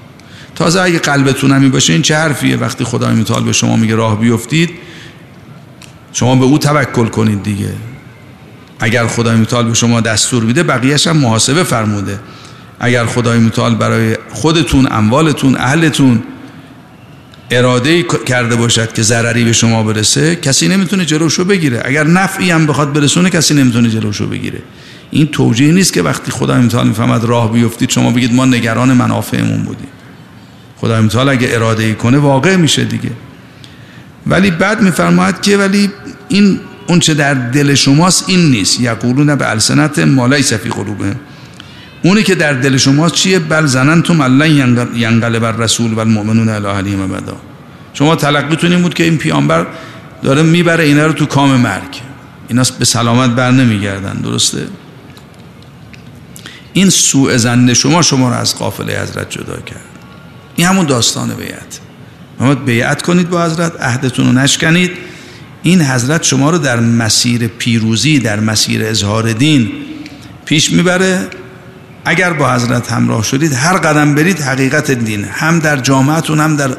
تازه 0.55 0.81
اگه 0.81 0.99
قلبتون 0.99 1.53
همین 1.53 1.71
باشه 1.71 1.93
این 1.93 2.03
چه 2.03 2.17
حرفیه؟ 2.17 2.57
وقتی 2.57 2.85
خدای 2.85 3.15
متعال 3.15 3.45
به 3.45 3.53
شما 3.53 3.77
میگه 3.77 3.95
راه 3.95 4.21
بیفتید 4.21 4.71
شما 6.13 6.37
به 6.37 6.45
او 6.45 6.59
توکل 6.59 7.07
کنید 7.07 7.43
دیگه. 7.43 7.73
اگر 8.81 9.07
خدای 9.07 9.37
متعال 9.37 9.67
به 9.67 9.75
شما 9.75 10.01
دستور 10.01 10.43
میده 10.43 10.63
بقیهش 10.63 11.07
هم 11.07 11.17
محاسبه 11.17 11.63
فرموده. 11.63 12.21
اگر 12.81 13.07
خدای 13.07 13.39
متعال 13.39 13.75
برای 13.75 14.17
خودتون 14.33 14.89
اموالتون 14.91 15.57
اهلتون 15.57 16.23
اراده 17.59 18.03
کرده 18.27 18.57
باشد 18.57 18.93
که 18.93 19.03
ضرری 19.03 19.45
به 19.45 19.53
شما 19.53 19.83
برسه 19.83 20.37
کسی 20.37 20.69
نمی‌تونه 20.69 21.05
جلوشو 21.05 21.45
بگیره. 21.45 21.83
اگر 21.85 22.05
نفعی 22.05 22.51
هم 22.51 22.67
بخواد 22.67 22.93
برسونه 22.93 23.31
کسی 23.31 23.55
نمی‌تونه 23.55 23.91
جلوشو 23.91 24.27
بگیره. 24.27 24.59
این 25.11 25.27
توجیه 25.27 25.73
نیست 25.73 25.93
که 25.93 26.03
وقتی 26.03 26.31
خدای 26.31 26.59
متعال 26.59 26.89
می‌فهمد 26.89 27.25
راه 27.25 27.53
بیفتید 27.53 27.91
شما 27.91 28.11
بگید 28.11 28.35
ما 28.35 28.45
نگران 28.45 28.93
منافعمون 28.93 29.63
بودیم. 29.63 29.89
خدای 30.77 31.01
متعال 31.01 31.29
اگه 31.29 31.49
اراده 31.51 31.95
کنه 31.95 32.19
واقع 32.19 32.57
میشه 32.57 32.85
دیگه. 32.85 33.11
ولی 34.27 34.51
بعد 34.51 34.83
میفرماید 34.83 35.41
که 35.41 35.57
ولی 35.57 35.91
این 36.29 36.61
اون 36.87 36.99
چه 36.99 37.15
در 37.15 37.35
دل 37.35 37.75
شماست 37.75 38.25
این 38.27 38.51
نیست. 38.51 38.81
یقولون 38.81 39.35
به 39.35 39.51
السنت 39.51 39.99
مالای 39.99 40.43
سفی 40.43 40.69
قلوبه 40.69 41.17
اونی 42.05 42.23
که 42.23 42.35
در 42.35 42.53
دل 42.53 42.77
شماست 42.77 43.15
چیه؟ 43.15 43.39
بل 43.39 43.67
زننتم 43.67 44.21
الله 44.21 44.51
ینقل 44.95 45.39
بر 45.39 45.53
رسول 45.53 45.93
و 45.93 45.99
المؤمنون 45.99 46.49
الی 46.49 46.97
بدا 46.97 47.37
شما 47.93 48.17
تلقیتون 48.17 48.73
این 48.73 48.83
بود 48.83 48.95
که 48.95 49.05
این 49.05 49.19
پیامبر 49.19 49.67
داره 50.23 50.43
می‌بره 50.43 50.85
اینا 50.85 51.07
رو 51.07 51.13
تو 51.13 51.27
کام 51.27 51.57
مرگ. 51.57 52.01
اینا 52.49 52.63
به 52.79 52.85
سلامت 52.85 53.31
بر 53.31 53.51
نمیگردن 53.51 54.13
درسته؟ 54.13 54.67
این 56.73 56.91
سوء 56.91 57.37
زنده 57.37 57.75
شما 57.75 58.03
شما 58.03 58.29
رو 58.29 58.35
از 58.35 58.57
قافله 58.59 59.03
حضرت 59.03 59.31
جدا 59.31 59.57
کرد. 59.57 59.85
این 60.57 60.67
همون 60.67 60.87
داستان 60.87 61.35
بیعت. 61.35 61.81
محمد 62.41 62.65
بیعت 62.65 63.03
کنید 63.03 63.31
با 63.31 63.45
حضرت 63.45 63.81
عهدتون 63.81 64.27
رو 64.27 64.33
نشکنید. 64.33 64.91
این 65.63 65.83
حضرت 65.83 66.23
شما 66.23 66.51
رو 66.51 66.59
در 66.59 66.81
مسیر 66.81 67.47
پیروزی 67.47 68.19
در 68.19 68.41
مسیر 68.41 68.85
اظهار 68.85 69.33
دین 69.33 69.73
پیش 70.45 70.73
می‌بره. 70.73 71.29
اگر 72.05 72.33
با 72.33 72.55
حضرت 72.55 72.93
همراه 72.93 73.23
شدید 73.23 73.53
هر 73.53 73.77
قدم 73.77 74.15
برید 74.15 74.41
حقیقت 74.41 74.91
دین. 74.91 75.25
هم 75.25 75.59
در 75.59 75.77
جامعتون 75.77 76.41
هم 76.41 76.57
در 76.57 76.71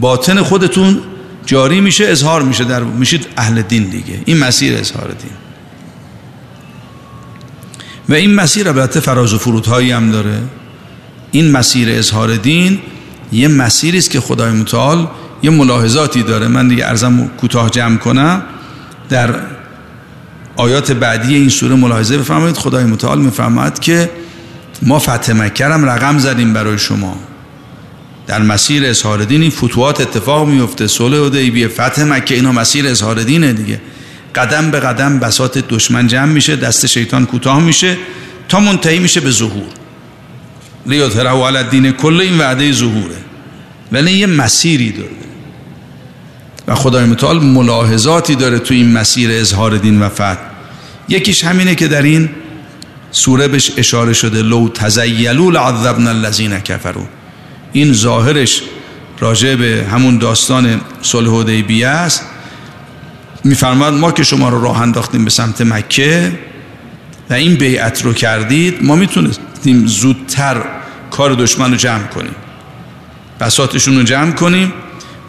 باطن 0.00 0.42
خودتون 0.42 1.00
جاری 1.46 1.80
میشه 1.80 2.04
اظهار 2.08 2.42
میشه 2.42 2.64
در 2.64 2.82
میشید 2.82 3.26
اهل 3.36 3.62
دین 3.62 3.84
دیگه. 3.84 4.20
این 4.24 4.38
مسیر 4.38 4.78
اظهار 4.78 5.08
دین. 5.08 5.30
و 8.08 8.14
این 8.14 8.34
مسیر 8.34 8.68
البته 8.68 9.00
فراز 9.00 9.34
و 9.34 9.38
فرودهایی 9.38 9.90
هم 9.90 10.10
داره. 10.10 10.42
این 11.30 11.50
مسیر 11.50 11.88
اظهار 11.90 12.36
دین 12.36 12.78
یه 13.32 13.48
مسیری 13.48 13.98
است 13.98 14.10
که 14.10 14.20
خدای 14.20 14.52
متعال 14.52 15.08
یه 15.42 15.50
ملاحظاتی 15.50 16.22
داره. 16.22 16.48
من 16.48 16.68
دیگه 16.68 16.86
ارزم 16.86 17.30
کوتاه 17.40 17.70
جمع 17.70 17.96
کنم. 17.96 18.42
در 19.08 19.34
آیات 20.56 20.92
بعدی 20.92 21.34
این 21.34 21.48
سوره 21.48 21.74
ملاحظه 21.74 22.18
بفرمایید. 22.18 22.56
خدای 22.56 22.84
متعال 22.84 23.18
میفرماید 23.18 23.78
که 23.78 24.10
ما 24.82 24.98
فتح 24.98 25.32
مکه 25.32 25.64
رقم 25.64 26.18
زدیم 26.18 26.52
برای 26.52 26.78
شما. 26.78 27.16
در 28.26 28.42
مسیر 28.42 28.84
اظهار 28.84 29.24
دین 29.24 29.42
این 29.42 29.50
فتوحات 29.50 30.00
اتفاق 30.00 30.48
میفته 30.48 30.86
صلح 30.86 31.26
حدیبیه 31.26 31.68
فتح 31.68 32.02
مکه 32.02 32.34
اینا 32.34 32.52
مسیر 32.52 32.86
اظهار 32.86 33.22
دینه 33.22 33.52
دیگه. 33.52 33.80
قدم 34.34 34.70
به 34.70 34.80
قدم 34.80 35.18
بساط 35.18 35.58
دشمن 35.58 36.06
جمع 36.06 36.32
میشه 36.32 36.56
دست 36.56 36.86
شیطان 36.86 37.26
کوتاه 37.26 37.60
میشه 37.60 37.96
تا 38.48 38.60
منتهی 38.60 38.98
میشه 38.98 39.20
به 39.20 39.30
ظهور. 39.30 39.68
لیوتره 40.86 41.30
علی 41.30 41.68
دین 41.70 41.92
کل 41.92 42.20
این 42.20 42.38
وعده 42.38 42.72
ظهوره. 42.72 43.16
ولی 43.92 44.12
یه 44.12 44.26
مسیری 44.26 44.92
داره. 44.92 45.10
و 46.68 46.74
خدای 46.74 47.04
متعال 47.04 47.40
ملاحظاتی 47.44 48.34
داره 48.34 48.58
تو 48.58 48.74
این 48.74 48.92
مسیر 48.92 49.30
اظهار 49.30 49.76
دین 49.76 50.02
و 50.02 50.08
فتح. 50.08 50.36
یکیش 51.08 51.44
همینه 51.44 51.74
که 51.74 51.88
در 51.88 52.02
این 52.02 52.30
سوره 53.10 53.48
بهش 53.48 53.72
اشاره 53.76 54.12
شده 54.12 54.42
لو 54.42 54.68
تزیلوا 54.68 55.50
لعذبنا 55.50 56.10
الذین 56.10 56.60
کفروا. 56.60 57.06
این 57.72 57.92
ظاهرش 57.92 58.62
راجع 59.20 59.54
به 59.54 59.86
همون 59.92 60.18
داستان 60.18 60.80
صلح 61.02 61.30
حدیبیه 61.30 61.88
است. 61.88 62.22
میفرماد 63.44 63.94
ما 63.94 64.12
که 64.12 64.22
شما 64.22 64.48
رو 64.48 64.62
راه 64.62 64.80
انداختیم 64.80 65.24
به 65.24 65.30
سمت 65.30 65.60
مکه 65.60 66.38
و 67.30 67.34
این 67.34 67.54
بیعت 67.54 68.04
رو 68.04 68.12
کردید 68.12 68.84
ما 68.84 68.96
می‌تونستیم 68.96 69.86
زودتر 69.86 70.62
کار 71.10 71.34
دشمن 71.34 71.70
رو 71.70 71.76
جمع 71.76 72.06
کنیم 72.06 72.34
بساتشون 73.40 73.96
رو 73.96 74.02
جمع 74.02 74.32
کنیم. 74.32 74.72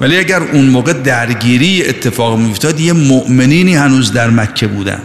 ولی 0.02 0.18
اگر 0.18 0.42
اون 0.42 0.65
موقع 0.65 0.94
درگیری 0.94 1.84
اتفاق 1.84 2.39
میفتاد 2.39 2.80
یه 2.80 2.94
مؤمنینی 2.94 3.76
هنوز 3.76 4.12
در 4.12 4.30
مکه 4.30 4.68
بودن. 4.68 5.02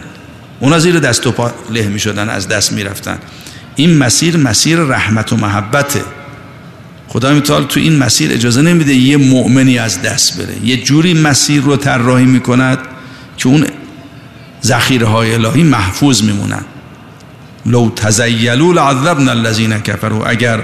اونا 0.59 0.79
زیر 0.79 0.99
دست 0.99 1.27
و 1.27 1.31
پا 1.31 1.51
له 1.69 1.87
می 1.87 1.99
شدن 1.99 2.29
از 2.29 2.47
دست 2.47 2.71
می 2.73 2.83
رفتن 2.83 3.17
این 3.75 3.97
مسیر 3.97 4.37
مسیر 4.37 4.79
رحمت 4.79 5.33
و 5.33 5.37
محبته. 5.37 6.01
خدا 7.07 7.33
میتال 7.33 7.63
تو 7.63 7.79
این 7.79 7.97
مسیر 7.97 8.31
اجازه 8.31 8.61
نمیده 8.61 8.93
یه 8.93 9.17
مؤمنی 9.17 9.79
از 9.79 10.01
دست 10.01 10.37
بره. 10.37 10.65
یه 10.65 10.77
جوری 10.77 11.13
مسیر 11.13 11.61
رو 11.61 11.77
طراحی 11.77 12.25
می‌کند 12.25 12.79
که 13.37 13.47
اون 13.47 13.65
ذخیره 14.63 15.07
های 15.07 15.33
الهی 15.33 15.63
محفوظ 15.63 16.23
میمونن. 16.23 16.65
لو 17.65 17.89
تزیلوا 17.95 18.73
لعذبنا 18.73 19.31
الذين 19.31 19.79
كفروا 19.79 20.25
اگر 20.25 20.61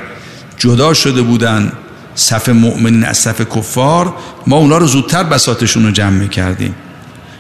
جدا 0.58 0.93
شده 0.93 1.21
بودن 1.21 1.71
صف 2.15 2.49
مؤمنین 2.49 3.04
از 3.04 3.17
صف 3.17 3.41
کفار 3.56 4.13
ما 4.47 4.58
اونا 4.58 4.77
رو 4.77 4.88
زودتر 4.88 5.23
بساتشون 5.23 5.86
رو 5.86 5.91
جمع 5.91 6.10
می‌کردیم. 6.10 6.75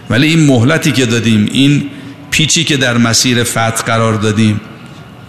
ولی 0.09 0.27
این 0.27 0.45
مهلتی 0.45 0.91
که 0.91 1.05
دادیم 1.05 1.49
این 1.51 1.89
پیچی 2.31 2.63
که 2.63 2.77
در 2.77 2.97
مسیر 2.97 3.43
فتح 3.43 3.83
قرار 3.85 4.13
دادیم. 4.13 4.61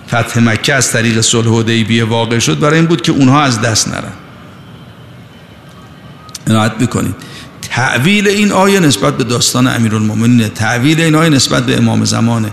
فتح 0.09 0.41
مکه 0.41 0.75
از 0.75 0.93
طریق 0.93 1.21
صلح 1.21 1.59
حدیبیه 1.59 2.05
واقع 2.05 2.39
شد. 2.39 2.59
برای 2.59 2.79
این 2.79 2.87
بود 2.87 3.03
که 3.03 3.13
اونها 3.13 3.43
از 3.43 3.61
دست 3.61 3.89
نرن. 3.89 4.13
عنایت 6.47 6.79
بکنید 6.79 7.15
تعویل 7.63 8.29
این 8.29 8.53
آیه 8.53 8.81
نسبت 8.81 9.17
به 9.17 9.25
داستان 9.25 9.67
امیرالمومنین 9.67 10.49
تعویل 10.49 11.01
این 11.01 11.15
آیه 11.15 11.31
نسبت 11.31 11.67
به 11.67 11.77
امام 11.77 12.05
زمانه. 12.05 12.51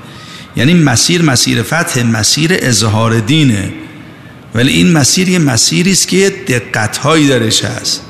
یعنی 0.56 0.74
مسیر 0.74 1.22
مسیر 1.22 1.64
فتح 1.64 2.04
مسیر 2.04 2.50
اظهار 2.54 3.20
دینه. 3.20 3.74
ولی 4.56 4.74
این 4.74 4.92
مسیر 4.92 5.30
یه 5.30 5.40
مسیری 5.40 5.92
است 5.92 6.08
که 6.08 6.30
دقت 6.48 6.98
هایی 6.98 7.28
درش 7.28 7.64
هست. 7.66 8.02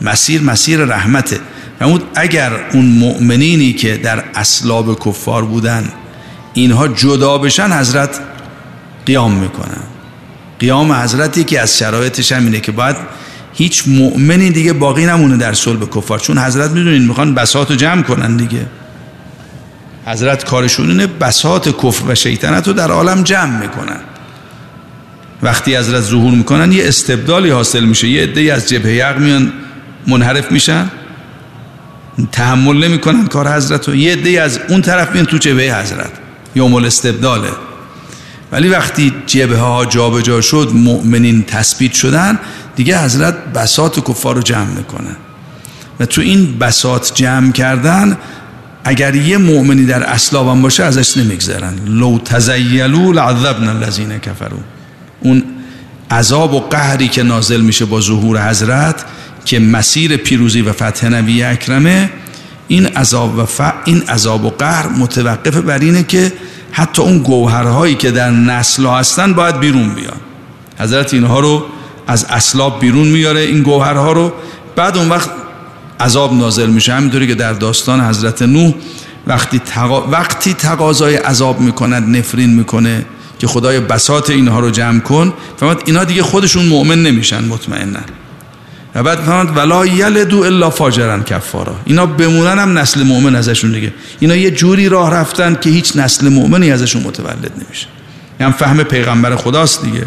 مسیر 0.00 0.42
مسیر 0.42 0.84
رحمته. 0.84 1.40
فرمود 1.80 2.02
اگر 2.14 2.52
اون 2.72 2.84
مؤمنینی 2.84 3.72
که 3.72 3.96
در 3.96 4.24
اسلاب 4.34 5.04
کفار 5.04 5.44
بودن 5.44 5.88
اینها 6.54 6.88
جدا 6.88 7.38
بشن 7.38 7.72
حضرت 7.72 8.20
قیام 9.06 9.32
می‌کنن. 9.32 9.82
قیام 10.58 10.92
حضرتی 10.92 11.44
که 11.44 11.60
از 11.60 11.78
شرایطش 11.78 12.32
هم 12.32 12.44
اینه 12.44 12.60
که 12.60 12.72
باید 12.72 12.96
هیچ 13.54 13.84
مؤمنی 13.86 14.50
دیگه 14.50 14.72
باقی 14.72 15.06
نمونه 15.06 15.36
در 15.36 15.52
صلب 15.52 15.90
کفار. 15.90 16.18
چون 16.18 16.38
حضرت 16.38 16.70
می‌دونین 16.70 17.02
می‌خوان 17.02 17.34
بساط 17.34 17.70
رو 17.70 17.76
جمع 17.76 18.02
کنن 18.02 18.36
دیگه. 18.36 18.66
حضرت 20.06 20.44
کارشون 20.44 20.90
اینه 20.90 21.06
بساط 21.06 21.68
کفر 21.68 22.04
و 22.08 22.14
شیطنت 22.14 22.68
رو 22.68 22.72
در 22.72 22.90
عالم 22.90 23.22
جمع 23.22 23.60
می‌کنن. 23.60 24.00
وقتی 25.42 25.76
حضرت 25.76 26.02
ظهور 26.02 26.34
می‌کنن 26.34 26.72
یه 26.72 26.88
استبدالی 26.88 27.50
حاصل 27.50 27.84
میشه 27.84 28.08
یه 28.08 28.22
عده 28.22 28.52
از 28.52 28.68
جبهه 28.68 28.92
یق 28.92 29.18
میان 29.18 29.52
منحرف 30.06 30.52
میشن. 30.52 30.90
تحمل 32.32 32.84
نمی‌کنن 32.84 33.26
کار 33.26 33.56
حضرت 33.56 33.88
رو. 33.88 33.94
یه 33.94 34.12
عده 34.12 34.42
از 34.42 34.60
اون 34.68 34.82
طرف 34.82 35.12
میان 35.12 35.26
تو 35.26 35.38
جبهه 35.38 35.80
حضرت. 35.82 36.10
یوم 36.54 36.74
الاستبداله 36.74 37.50
ولی 38.52 38.68
وقتی 38.68 39.12
جبهه 39.26 39.58
ها 39.58 39.84
جابجا 39.84 40.40
شد 40.40 40.70
مؤمنین 40.74 41.44
تثبیت 41.44 41.92
شدن 41.92 42.38
دیگه 42.76 43.02
حضرت 43.02 43.34
بسات 43.54 44.10
کفار 44.10 44.34
رو 44.34 44.42
جمع 44.42 44.70
می‌کنن 44.76 45.16
و 46.00 46.06
تو 46.06 46.20
این 46.20 46.58
بسات 46.58 47.12
جمع 47.14 47.52
کردن 47.52 48.16
اگر 48.84 49.14
یه 49.14 49.36
مؤمنی 49.36 49.86
در 49.86 50.02
اسلابم 50.02 50.62
باشه 50.62 50.84
ازش 50.84 51.16
نمیگذرن. 51.16 51.74
لو 51.86 52.18
تزیلو 52.18 53.12
لعذبنا 53.12 53.70
الذین 53.70 54.18
کفروا. 54.18 54.60
اون 55.20 55.42
عذاب 56.10 56.54
و 56.54 56.60
قهری 56.60 57.08
که 57.08 57.22
نازل 57.22 57.60
میشه 57.60 57.84
با 57.84 58.00
ظهور 58.00 58.50
حضرت 58.50 59.04
که 59.44 59.58
مسیر 59.58 60.16
پیروزی 60.16 60.62
و 60.62 60.72
فتح 60.72 61.08
نبی 61.08 61.42
اکرمه 61.42 62.10
این 62.68 62.86
عذاب 62.86 63.38
و 63.38 63.44
ف... 63.44 63.60
این 63.84 64.02
عذاب 64.02 64.44
و 64.44 64.50
قهر 64.50 64.88
متوقف 64.88 65.56
بر 65.56 65.78
اینه 65.78 66.02
که 66.02 66.32
حتی 66.72 67.02
اون 67.02 67.18
گوهرهایی 67.18 67.94
که 67.94 68.10
در 68.10 68.30
نسل 68.30 68.86
هستن 68.86 69.32
باید 69.32 69.60
بیرون 69.60 69.94
بیان. 69.94 70.20
حضرت 70.78 71.14
اینها 71.14 71.40
رو 71.40 71.66
از 72.06 72.24
اسلاب 72.24 72.80
بیرون 72.80 73.08
میاره 73.08 73.40
این 73.40 73.62
گوهرها 73.62 74.12
رو. 74.12 74.32
بعد 74.76 74.96
اون 74.96 75.08
وقت 75.08 75.30
عذاب 76.00 76.34
نازل 76.34 76.70
میشه. 76.70 76.92
همینطوری 76.92 77.26
که 77.26 77.34
در 77.34 77.52
داستان 77.52 78.00
حضرت 78.00 78.42
نوح 78.42 78.74
وقتی 79.26 79.58
تقا... 79.58 80.00
وقتی 80.00 80.54
تقاضای 80.54 81.16
عذاب 81.16 81.60
می‌کند 81.60 82.16
نفرین 82.16 82.54
می‌کنه 82.54 83.04
که 83.38 83.46
خدای 83.46 83.80
بسات 83.80 84.30
اینها 84.30 84.60
رو 84.60 84.70
جمع 84.70 85.00
کن. 85.00 85.32
فهمت 85.60 85.82
اینا 85.84 86.04
دیگه 86.04 86.22
خودشون 86.22 86.66
مؤمن 86.66 87.02
نمیشن 87.02 87.44
مطمئنا 87.44 88.00
و 88.94 89.02
بعد 89.02 89.18
فهمت 89.18 89.56
ولا 89.56 89.86
یلدو 89.86 90.38
الا 90.38 90.70
فاجرن 90.70 91.22
کفارا. 91.22 91.76
اینا 91.84 92.06
بمونن 92.06 92.58
هم 92.58 92.78
نسل 92.78 93.02
مؤمن 93.02 93.36
ازشون 93.36 93.72
دیگه. 93.72 93.92
اینا 94.20 94.36
یه 94.36 94.50
جوری 94.50 94.88
راه 94.88 95.10
رفتن 95.10 95.56
که 95.60 95.70
هیچ 95.70 95.96
نسل 95.96 96.28
مؤمنی 96.28 96.72
ازشون 96.72 97.02
متولد 97.02 97.52
نمیشه. 97.66 97.86
هم 98.40 98.52
فهم 98.52 98.82
پیغمبر 98.82 99.36
خداست 99.36 99.82
دیگه. 99.82 100.06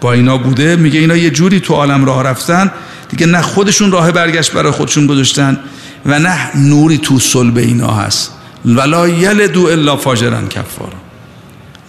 با 0.00 0.12
اینا 0.12 0.38
بوده 0.38 0.76
میگه 0.76 1.00
اینا 1.00 1.16
یه 1.16 1.30
جوری 1.30 1.60
تو 1.60 1.74
عالم 1.74 2.04
راه 2.04 2.22
رفتن. 2.22 2.70
دیگه 3.08 3.26
نه 3.26 3.42
خودشون 3.42 3.92
راه 3.92 4.12
برگشت 4.12 4.52
برای 4.52 4.72
خودشون 4.72 5.06
گذاشتن 5.06 5.58
و 6.06 6.18
نه 6.18 6.56
نوری 6.56 6.98
تو 6.98 7.18
صلب 7.18 7.56
اینا 7.56 7.90
هست. 7.94 8.32
ولا 8.64 9.08
یلدو 9.08 9.66
الا 9.66 9.96
فاجرن 9.96 10.48
کفارا. 10.48 10.92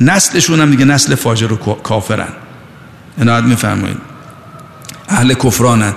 نسلشون 0.02 0.62
هم 0.62 0.72
دیگه 0.72 0.86
نسل 0.86 1.16
فاجر 1.16 1.54
و 1.54 1.56
کافرن. 1.84 2.34
عنایت 3.22 3.44
میفرمایید. 3.44 3.98
اهل 5.10 5.34
کفرانن. 5.34 5.94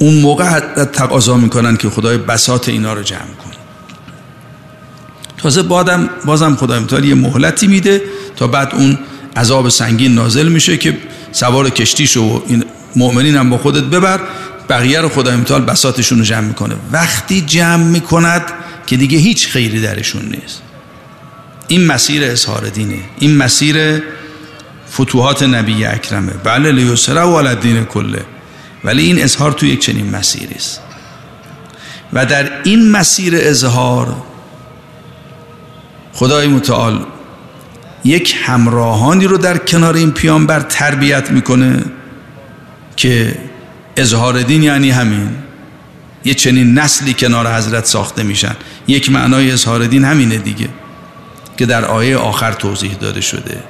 اون 0.00 0.14
موقع 0.14 0.60
تقاضا 0.84 1.36
می‌کنن 1.36 1.76
که 1.76 1.90
خدای 1.90 2.18
بسات 2.18 2.68
اینا 2.68 2.92
رو 2.92 3.02
جمع 3.02 3.18
کن 3.18 3.50
تازه 5.38 5.62
بادم 5.62 6.10
بازم 6.24 6.56
خدای 6.56 6.78
متعال 6.78 7.04
یه 7.04 7.14
مهلتی 7.14 7.66
میده 7.66 8.02
تا 8.36 8.46
بعد 8.46 8.74
اون 8.74 8.98
عذاب 9.36 9.68
سنگین 9.68 10.14
نازل 10.14 10.48
میشه 10.48 10.76
که 10.76 10.98
سوار 11.32 11.70
کشتی 11.70 12.06
شو 12.06 12.20
و 12.20 12.40
این 12.46 12.64
مؤمنین 12.96 13.36
هم 13.36 13.50
با 13.50 13.58
خودت 13.58 13.82
ببر 13.82 14.20
بقیه 14.68 15.00
رو 15.00 15.08
خدای 15.08 15.36
متعال 15.36 15.62
بساتشون 15.62 16.18
رو 16.18 16.24
جمع 16.24 16.40
می‌کنه. 16.40 16.74
وقتی 16.92 17.40
جمع 17.40 17.84
می‌کند 17.84 18.42
که 18.86 18.96
دیگه 18.96 19.18
هیچ 19.18 19.48
خیری 19.48 19.80
درشون 19.80 20.22
نیست. 20.22 20.62
این 21.68 21.86
مسیر 21.86 22.24
اظهار 22.24 22.68
دینه. 22.68 23.00
این 23.18 23.36
مسیر 23.36 24.02
فتوحات 24.92 25.42
نبی 25.42 25.84
اکرمه. 25.84 26.32
بله 26.32 26.72
لیسره 26.72 27.20
و 27.20 27.34
الدین 27.34 27.84
کله. 27.84 28.24
ولی 28.84 29.02
این 29.02 29.22
اظهار 29.22 29.52
تو 29.52 29.66
یک 29.66 29.80
چنین 29.80 30.10
مسیری 30.10 30.54
است. 30.54 30.80
و 32.12 32.26
در 32.26 32.62
این 32.62 32.90
مسیر 32.90 33.34
اظهار 33.36 34.16
خدای 36.12 36.46
متعال 36.46 37.06
یک 38.04 38.36
همراهانی 38.42 39.26
رو 39.26 39.38
در 39.38 39.58
کنار 39.58 39.94
این 39.94 40.10
پیامبر 40.10 40.60
تربیت 40.60 41.30
می‌کنه 41.30 41.84
که 42.96 43.38
اظهار 43.96 44.42
دین 44.42 44.62
یعنی 44.62 44.90
همین. 44.90 45.30
یه 46.24 46.34
چنین 46.34 46.78
نسلی 46.78 47.14
کنار 47.14 47.56
حضرت 47.56 47.86
ساخته 47.86 48.22
میشن. 48.22 48.56
یک 48.86 49.10
معنای 49.10 49.52
اظهار 49.52 49.86
دین 49.86 50.04
همینه 50.04 50.36
دیگه 50.36 50.68
که 51.56 51.66
در 51.66 51.84
آیه 51.84 52.16
آخر 52.16 52.52
توضیح 52.52 52.94
داده 52.94 53.20
شده. 53.20 53.62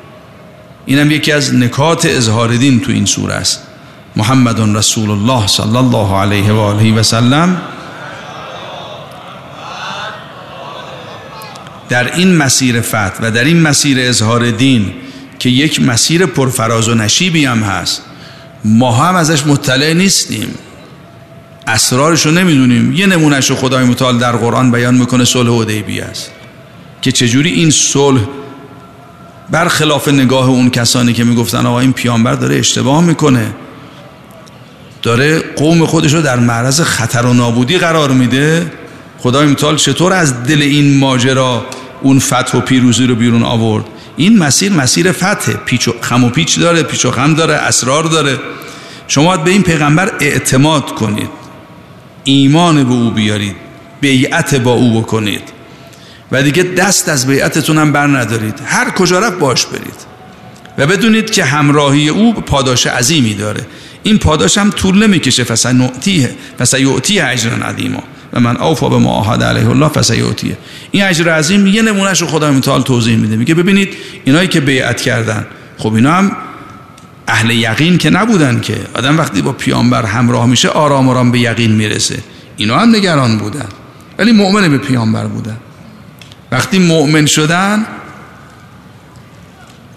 اینم 0.87 1.11
یکی 1.11 1.33
از 1.33 1.55
نکات 1.55 2.07
اظهار 2.07 2.57
دین 2.57 2.81
تو 2.81 2.93
این 2.93 3.07
سوره 3.07 3.35
است. 3.35 3.63
محمد 4.17 4.77
رسول 4.77 5.11
الله 5.11 5.47
صلی 5.47 5.77
الله 5.77 6.15
علیه 6.15 6.53
و 6.53 6.59
آله 6.59 6.95
و 6.95 7.03
سلم 7.03 7.61
در 11.89 12.15
این 12.15 12.37
مسیر 12.37 12.81
فتح 12.81 13.23
و 13.23 13.31
در 13.31 13.45
این 13.45 13.63
مسیر 13.63 13.99
اظهار 14.01 14.51
دین 14.51 14.93
که 15.39 15.49
یک 15.49 15.83
مسیر 15.83 16.27
پرفراز 16.27 16.89
و 16.89 16.95
نشیبی 16.95 17.45
هم 17.45 17.63
هست 17.63 18.03
ما 18.65 18.93
هم 18.93 19.15
ازش 19.15 19.47
مطلع 19.47 19.93
نیستیم. 19.93 20.55
اسرارش 21.67 22.27
رو 22.27 22.33
نمی‌دونیم. 22.33 22.93
یه 22.93 23.07
نمونهش 23.07 23.51
رو 23.51 23.57
خدای 23.57 23.85
متعال 23.85 24.19
در 24.19 24.33
قرآن 24.33 24.71
بیان 24.71 24.95
می‌کنه 24.95 25.25
صلح 25.25 25.63
حدیبیه 25.63 26.05
است. 26.05 26.31
که 27.03 27.13
چجوری 27.13 27.51
این 27.51 27.71
صلح 27.71 28.21
برخلاف 29.51 30.09
نگاه 30.09 30.49
اون 30.49 30.71
کسانی 30.71 31.13
که 31.13 31.25
می‌گفتن 31.25 31.67
آقا 31.67 31.81
این 31.81 31.93
پیامبر 31.93 32.35
داره 32.35 32.57
اشتباه 32.57 33.05
می‌کنه. 33.05 33.47
داره 35.03 35.39
قوم 35.39 35.87
خودش 35.87 36.15
رو 36.15 36.23
در 36.23 36.39
معرض 36.39 36.81
خطر 36.81 37.27
و 37.27 37.35
نابودی 37.35 37.79
قرار 37.79 38.11
میده. 38.11 38.73
خدای 39.19 39.47
متعال 39.47 39.77
چطور 39.77 40.13
از 40.13 40.43
دل 40.43 40.63
این 40.63 40.99
ماجرا 40.99 41.67
اون 42.03 42.19
فتح 42.19 42.59
و 42.59 42.61
پیروزی 42.61 43.07
رو 43.07 43.15
بیرون 43.15 43.43
آورد؟ 43.43 43.85
این 44.17 44.39
مسیر 44.39 44.73
مسیر 44.73 45.13
فتح 45.13 45.53
پیچ 45.53 45.89
و 45.89 45.93
خم 46.01 46.25
و 46.25 46.29
پیچ 46.29 46.61
داره 46.61 46.83
پیچ 46.83 47.05
و 47.05 47.11
خم 47.11 47.35
داره 47.35 47.55
اسرار 47.55 48.05
داره. 48.05 48.39
شما 49.09 49.37
به 49.37 49.51
این 49.51 49.63
پیغمبر 49.63 50.13
اعتماد 50.21 50.95
کنید. 50.95 51.31
ایمان 52.25 52.85
به 52.85 52.95
او 52.95 53.11
بیارید. 53.11 53.57
بیعت 54.01 54.55
با 54.55 54.73
او 54.73 55.01
بکنید. 55.01 55.43
و 56.33 56.43
دیگه 56.43 56.63
دست 56.63 57.09
از 57.09 57.27
بیعتتون 57.27 57.79
هم 57.79 57.93
بر 57.93 58.07
ندارید. 58.07 58.55
هر 58.65 58.91
کجا 58.91 59.19
رفت 59.19 59.39
باش 59.39 59.67
برید. 59.67 60.11
و 60.79 60.87
بدونید 60.87 61.31
که 61.31 61.45
همراهی 61.45 62.09
او 62.09 62.35
پاداش 62.35 62.87
عظیمی 62.87 63.35
داره. 63.35 63.67
این 64.03 64.19
پاداش 64.19 64.59
هم 64.59 64.71
طول 64.71 65.07
نمی‌کشه. 65.07 65.45
فسنعتیه 65.45 66.31
فسیعتیه 66.59 67.27
اجرا 67.27 67.67
عظیما 67.67 68.03
و 68.33 68.41
من 68.41 68.57
اوفا 68.57 68.89
به 68.89 68.99
معاهد 68.99 69.43
علیه 69.43 69.71
الله 69.71 69.89
فسیعتیه 69.89 70.57
این 70.91 71.05
اجر 71.05 71.29
عظیم 71.29 71.67
یه 71.67 71.83
نمونهش 71.83 72.21
رو 72.21 72.27
خدا 72.27 72.53
متعال 72.53 72.83
توضیح 72.83 73.17
میده. 73.17 73.37
میگه 73.37 73.55
ببینید 73.55 73.89
اینایی 74.25 74.49
که 74.49 74.61
بیعت 74.61 75.01
کردن 75.01 75.47
خب 75.79 75.95
اینا 75.95 76.13
هم 76.13 76.37
اهل 77.29 77.51
یقین 77.51 77.99
که 77.99 78.11
نبودن 78.11 78.61
که. 78.61 78.77
آدم 78.95 79.19
وقتی 79.19 79.43
با 79.43 79.53
پیامبر 79.53 80.07
همراه 80.07 80.47
میشه 80.47 80.69
آرام 80.69 81.09
آرام 81.09 81.31
به 81.33 81.39
یقین 81.39 81.73
می‌رسه. 81.73 82.19
اینا 82.57 82.79
هم 82.79 82.97
نگران 82.97 83.39
بودن. 83.39 83.67
ولی 84.19 84.33
مؤمن 84.33 84.69
به 84.69 84.79
پیامبر 84.79 85.27
بودن. 85.27 85.57
وقتی 86.53 86.79
مؤمن 86.79 87.27
شدن 87.27 87.87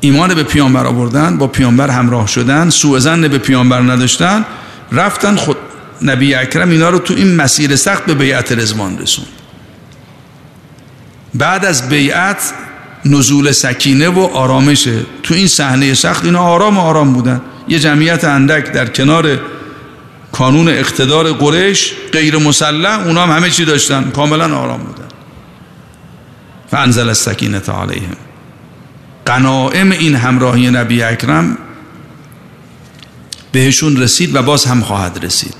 ایمان 0.03 0.33
به 0.33 0.43
پیامبر 0.43 0.85
آوردن 0.85 1.37
با 1.37 1.47
پیامبر 1.47 1.89
همراه 1.89 2.27
شدن 2.27 2.69
سوء 2.69 2.99
زن 2.99 3.27
به 3.27 3.37
پیامبر 3.37 3.81
نداشتن 3.81 4.45
رفتن 4.91 5.35
خود 5.35 5.57
نبی 6.01 6.35
اکرم 6.35 6.69
اینا 6.69 6.89
رو 6.89 6.99
تو 6.99 7.13
این 7.13 7.35
مسیر 7.35 7.75
سخت 7.75 8.05
به 8.05 8.13
بیعت 8.13 8.51
رزوان 8.51 8.97
رسوند 8.97 9.27
بعد 11.33 11.65
از 11.65 11.89
بیعت 11.89 12.53
نزول 13.05 13.51
سکینه 13.51 14.09
و 14.09 14.19
آرامشه 14.19 14.99
تو 15.23 15.33
این 15.33 15.47
صحنه 15.47 15.93
سخت 15.93 16.25
اینا 16.25 16.39
آرام 16.39 16.77
آرام 16.77 17.13
بودن. 17.13 17.41
یه 17.67 17.79
جمعیت 17.79 18.23
اندک 18.23 18.71
در 18.71 18.85
کنار 18.85 19.39
کانون 20.31 20.67
اقتدار 20.67 21.33
قریش 21.33 21.93
غیر 22.11 22.37
مسلح 22.37 23.07
اونا 23.07 23.23
هم 23.23 23.37
همه 23.37 23.49
چی 23.49 23.65
داشتن 23.65 24.11
کاملا 24.11 24.57
آرام 24.57 24.79
بودن. 24.79 25.07
فانزل 26.71 27.07
السکینه 27.07 27.59
علیهم. 27.59 28.32
قنائم 29.25 29.91
این 29.91 30.15
همراهی 30.15 30.69
نبی 30.69 31.03
اکرم 31.03 31.57
بهشون 33.51 33.97
رسید 33.97 34.35
و 34.35 34.41
باز 34.41 34.65
هم 34.65 34.81
خواهد 34.81 35.25
رسید. 35.25 35.53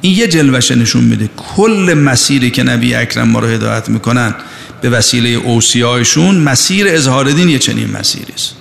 این 0.00 0.18
یه 0.18 0.28
جلوش 0.28 0.70
نشون 0.70 1.04
میده 1.04 1.30
کل 1.36 1.94
مسیری 1.94 2.50
که 2.50 2.62
نبی 2.62 2.94
اکرم 2.94 3.28
ما 3.28 3.38
رو 3.38 3.46
هدایت 3.46 3.88
می‌کنن 3.88 4.34
به 4.80 4.90
وسیله 4.90 5.28
اوسیایشون 5.28 6.36
مسیر 6.36 6.88
اظهار 6.88 7.30
دین 7.30 7.48
یه 7.48 7.58
چنین 7.58 7.90
مسیری 7.90 8.32
است. 8.32 8.54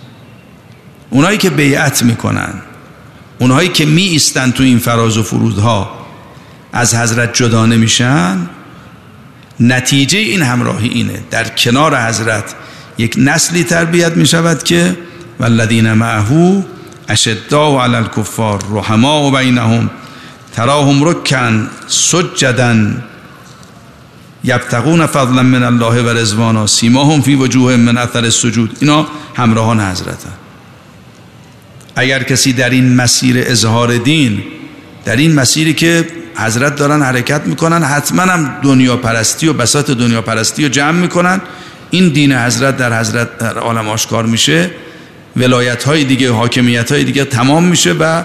اونایی 1.10 1.38
که 1.38 1.50
بیعت 1.50 2.04
می‌کنن 2.04 2.54
اونایی 3.40 3.70
که 3.70 3.86
می 3.86 4.02
ایستن 4.02 4.52
تو 4.52 4.64
این 4.64 4.80
فراز 4.80 5.18
و 5.18 5.24
فرودها 5.24 6.08
از 6.74 6.96
حضرت 6.96 7.34
جدا 7.34 7.66
نمیشن. 7.66 8.50
نتیجه 9.60 10.20
این 10.20 10.42
همراهی 10.42 10.88
اینه. 10.88 11.24
در 11.32 11.48
کنار 11.48 12.08
حضرت 12.08 12.56
یک 12.98 13.16
نسلی 13.18 13.64
تربیت 13.64 14.18
می 14.18 14.26
شود 14.26 14.64
که 14.64 14.98
والذین 15.40 15.94
معه 15.94 16.64
اشداء 17.10 17.84
علی 17.84 17.96
الکفار 17.96 18.64
رحماء 18.72 19.32
بینهم 19.32 19.90
تراهم 20.56 21.04
رکن 21.04 21.70
سجدا 21.88 22.76
یبتغون 24.44 25.06
فضلا 25.06 25.44
من 25.44 25.64
الله 25.64 26.02
و 26.02 26.10
رزوانا 26.10 26.68
سیماهم 26.68 27.22
فی 27.22 27.36
وجوه 27.36 27.76
من 27.76 27.98
اثر 27.98 28.24
السجود. 28.24 28.78
اینا 28.82 29.08
همراهان 29.36 29.80
حضرت 29.80 30.18
اگر 31.96 32.24
کسی 32.24 32.54
در 32.54 32.70
این 32.70 32.96
مسیر 32.96 33.36
اظهار 33.48 33.98
دین 33.98 34.44
در 35.06 35.16
این 35.16 35.36
مسیری 35.36 35.74
که 35.74 36.08
حضرت 36.36 36.76
دارن 36.76 37.02
حرکت 37.02 37.42
می‌کنن 37.48 37.84
حتما 37.84 38.22
هم 38.22 38.56
دنیا 38.64 38.98
پرستی 38.98 39.48
و 39.48 39.54
بساط 39.54 39.92
دنیا 39.92 40.22
پرستی 40.22 40.64
رو 40.64 40.70
جمع 40.70 40.92
می‌کنن 40.92 41.42
این 41.92 42.10
دین 42.10 42.34
حضرت 42.34 42.78
در 42.78 43.00
حضرت 43.00 43.38
در 43.38 43.58
عالم 43.58 43.90
آشکار 43.90 44.26
میشه 44.26 44.72
ولایت 45.36 45.84
های 45.84 46.04
دیگه 46.04 46.32
حاکمیت 46.32 46.92
های 46.92 47.04
دیگه 47.04 47.26
تمام 47.26 47.64
میشه 47.64 47.94
و 47.94 48.24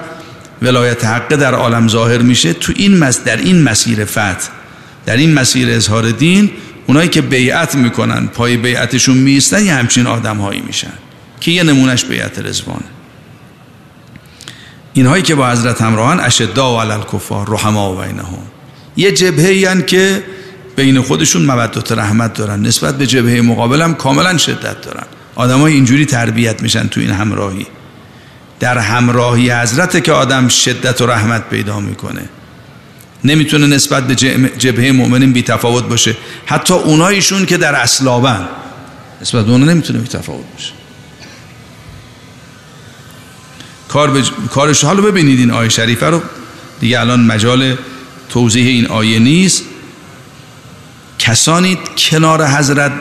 ولایت 0.62 1.04
حقه 1.04 1.36
در 1.36 1.54
عالم 1.54 1.88
ظاهر 1.88 2.18
میشه. 2.18 2.52
تو 2.52 2.72
این 2.76 2.98
مس 2.98 3.24
در 3.24 3.36
این 3.36 3.62
مسیر 3.62 4.04
فتح 4.04 4.48
در 5.06 5.16
این 5.16 5.34
مسیر 5.34 5.70
اظهار 5.70 6.10
دین 6.10 6.50
اونایی 6.86 7.08
که 7.08 7.22
بیعت 7.22 7.74
می‌کنن 7.74 8.26
پای 8.26 8.56
بیعتشون 8.56 9.16
میستن 9.16 9.64
یه 9.64 9.74
همچین 9.74 10.06
آدم 10.06 10.36
هایی 10.36 10.60
میشن 10.60 10.92
که 11.40 11.50
یه 11.50 11.62
نمونش 11.62 12.04
بیعت 12.04 12.38
رزوانه 12.38 12.84
اینهایی 14.92 15.22
که 15.22 15.34
با 15.34 15.50
حضرت 15.50 15.82
همراهن 15.82 16.20
اشدا 16.20 16.76
و 16.76 16.80
علل 16.80 17.00
کفار 17.12 17.46
رحما 17.50 17.92
و 17.92 17.96
بینهم. 17.96 18.38
یه 18.96 19.12
جبهه 19.12 19.82
که 19.82 20.22
بین 20.76 21.02
خودشون 21.02 21.42
مودت 21.42 21.92
رحمت 21.92 22.34
دارن. 22.34 22.62
نسبت 22.62 22.98
به 22.98 23.06
جبهه 23.06 23.40
مقابل 23.40 23.82
هم 23.82 23.94
کاملا 23.94 24.38
شدت 24.38 24.80
دارن. 24.80 25.06
آدمای 25.34 25.72
اینجوری 25.72 26.06
تربیت 26.06 26.62
میشن 26.62 26.88
تو 26.88 27.00
این 27.00 27.10
همراهی. 27.10 27.66
در 28.60 28.78
همراهی 28.78 29.50
حضرت 29.50 30.04
که 30.04 30.12
آدم 30.12 30.48
شدت 30.48 31.00
و 31.00 31.06
رحمت 31.06 31.48
پیدا 31.48 31.80
می‌کنه. 31.80 32.22
نمی‌تونه 33.24 33.66
نسبت 33.66 34.06
به 34.06 34.14
جبهه 34.58 34.92
مؤمنین 34.92 35.32
بی 35.32 35.42
تفاوت 35.42 35.84
باشه. 35.84 36.16
حتی 36.46 36.74
اونایشون 36.74 37.46
که 37.46 37.56
در 37.56 37.74
اصلابن 37.74 38.48
نسبت 39.22 39.44
به 39.44 39.52
اونا 39.52 39.64
نمی‌تونه 39.64 39.98
بی 39.98 40.08
تفاوت 40.08 40.44
باشه. 40.54 40.72
کار 43.88 44.10
بج... 44.10 44.30
کارش 44.50 44.84
حالا 44.84 45.02
ببینید 45.02 45.38
این 45.38 45.50
آیه 45.50 45.68
شریفه 45.68 46.06
رو. 46.06 46.22
دیگه 46.80 47.00
الان 47.00 47.20
مجال 47.20 47.76
توضیح 48.28 48.66
این 48.66 48.86
آیه 48.86 49.18
نیست. 49.18 49.62
کسانی 51.26 51.78
کنار 51.98 52.46
حضرت 52.46 52.92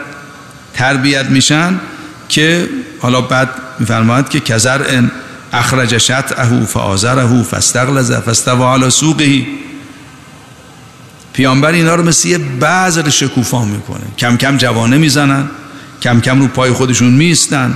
تربیت 0.74 1.26
میشن 1.26 1.80
که 2.28 2.68
حالا 3.00 3.20
بعد 3.20 3.48
میفرماید 3.78 4.28
که 4.28 4.40
کزر 4.40 4.82
ان 4.88 5.10
اخرج 5.52 5.98
شطعه 5.98 6.64
فآزره 6.64 7.42
فاستغلظ 7.42 8.12
فاستوى 8.12 8.64
على 8.64 8.90
سوقه. 8.90 9.46
پیامبر 11.32 11.72
اینا 11.72 11.94
رو 11.94 12.04
مثل 12.04 12.28
یه 12.28 12.38
بذر 12.38 13.08
شکوفا 13.08 13.64
می‌کنه. 13.64 14.04
کم 14.18 14.36
کم 14.36 14.56
جوانه 14.56 14.96
می‌زنن 14.96 15.50
کم 16.02 16.20
کم 16.20 16.40
رو 16.40 16.46
پای 16.46 16.72
خودشون 16.72 17.12
میستن 17.12 17.74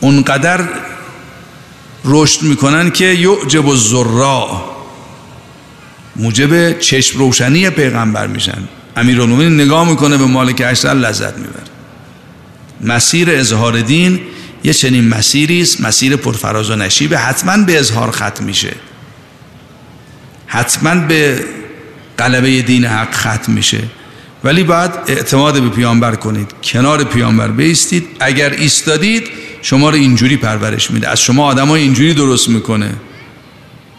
اونقدر 0.00 0.60
رشد 2.04 2.42
می‌کنن 2.42 2.90
که 2.90 3.04
یعجب 3.04 3.68
الزراع 3.68 4.64
موجب 6.16 6.78
چشم 6.78 7.18
روشنی 7.18 7.70
پیغمبر 7.70 8.26
میشن. 8.26 8.68
امیرالمومنین 8.98 9.60
نگاه 9.60 9.88
می‌کنه 9.88 10.16
به 10.16 10.24
مالک 10.24 10.62
اشتر 10.66 10.94
لذت 10.94 11.38
می‌بره. 11.38 11.62
مسیر 12.80 13.30
اظهار 13.30 13.80
دین 13.80 14.20
یه 14.64 14.72
چنین 14.72 15.08
مسیری 15.08 15.62
است 15.62 15.80
مسیر 15.80 16.16
پرفراز 16.16 16.70
و 16.70 16.76
نشیب. 16.76 17.14
حتما 17.14 17.64
به 17.64 17.78
اظهار 17.78 18.10
ختم 18.10 18.44
میشه. 18.44 18.72
حتما 20.46 20.94
به 20.94 21.44
قلبه 22.16 22.62
دین 22.62 22.84
حق 22.84 23.14
ختم 23.14 23.52
میشه. 23.52 23.80
ولی 24.44 24.62
باید 24.62 24.90
اعتماد 25.06 25.62
به 25.62 25.68
پیامبر 25.68 26.14
کنید 26.14 26.50
کنار 26.62 27.04
پیامبر 27.04 27.48
بیستید. 27.48 28.06
اگر 28.20 28.50
ایستادید 28.50 29.28
شما 29.62 29.90
رو 29.90 29.96
اینجوری 29.96 30.36
پرورش 30.36 30.90
میده. 30.90 31.08
از 31.08 31.20
شما 31.20 31.44
آدم 31.44 31.70
اینجوری 31.70 32.14
درست 32.14 32.48
می‌کنه. 32.48 32.90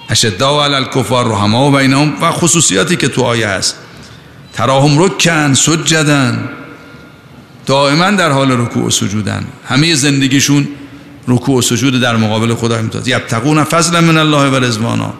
اشدا 0.09 0.57
و 0.57 0.61
علال 0.61 0.85
کفار 0.85 1.25
رحما 1.25 1.71
و 1.71 1.77
بینهم 1.77 2.13
و 2.21 2.31
خصوصیاتی 2.31 2.95
که 2.95 3.07
تو 3.07 3.21
آیه 3.21 3.47
هست. 3.47 3.75
تراهم 4.59 5.03
رکن 5.03 5.53
سجدن. 5.53 6.49
دائما 7.65 8.11
در 8.11 8.31
حال 8.31 8.51
رکوع 8.51 8.83
و 8.83 8.89
سجودن. 8.89 9.43
همه 9.67 9.95
زندگیشون 9.95 10.67
رکوع 11.27 11.57
و 11.57 11.61
سجود 11.61 12.01
در 12.01 12.15
مقابل 12.17 12.55
خدا 12.55 12.81
میتاد 12.81 13.07
یبتقون 13.07 13.63
فضل 13.63 13.99
من 13.99 14.17
الله 14.17 14.49
و 14.49 14.55
رضوانا. 14.55 15.13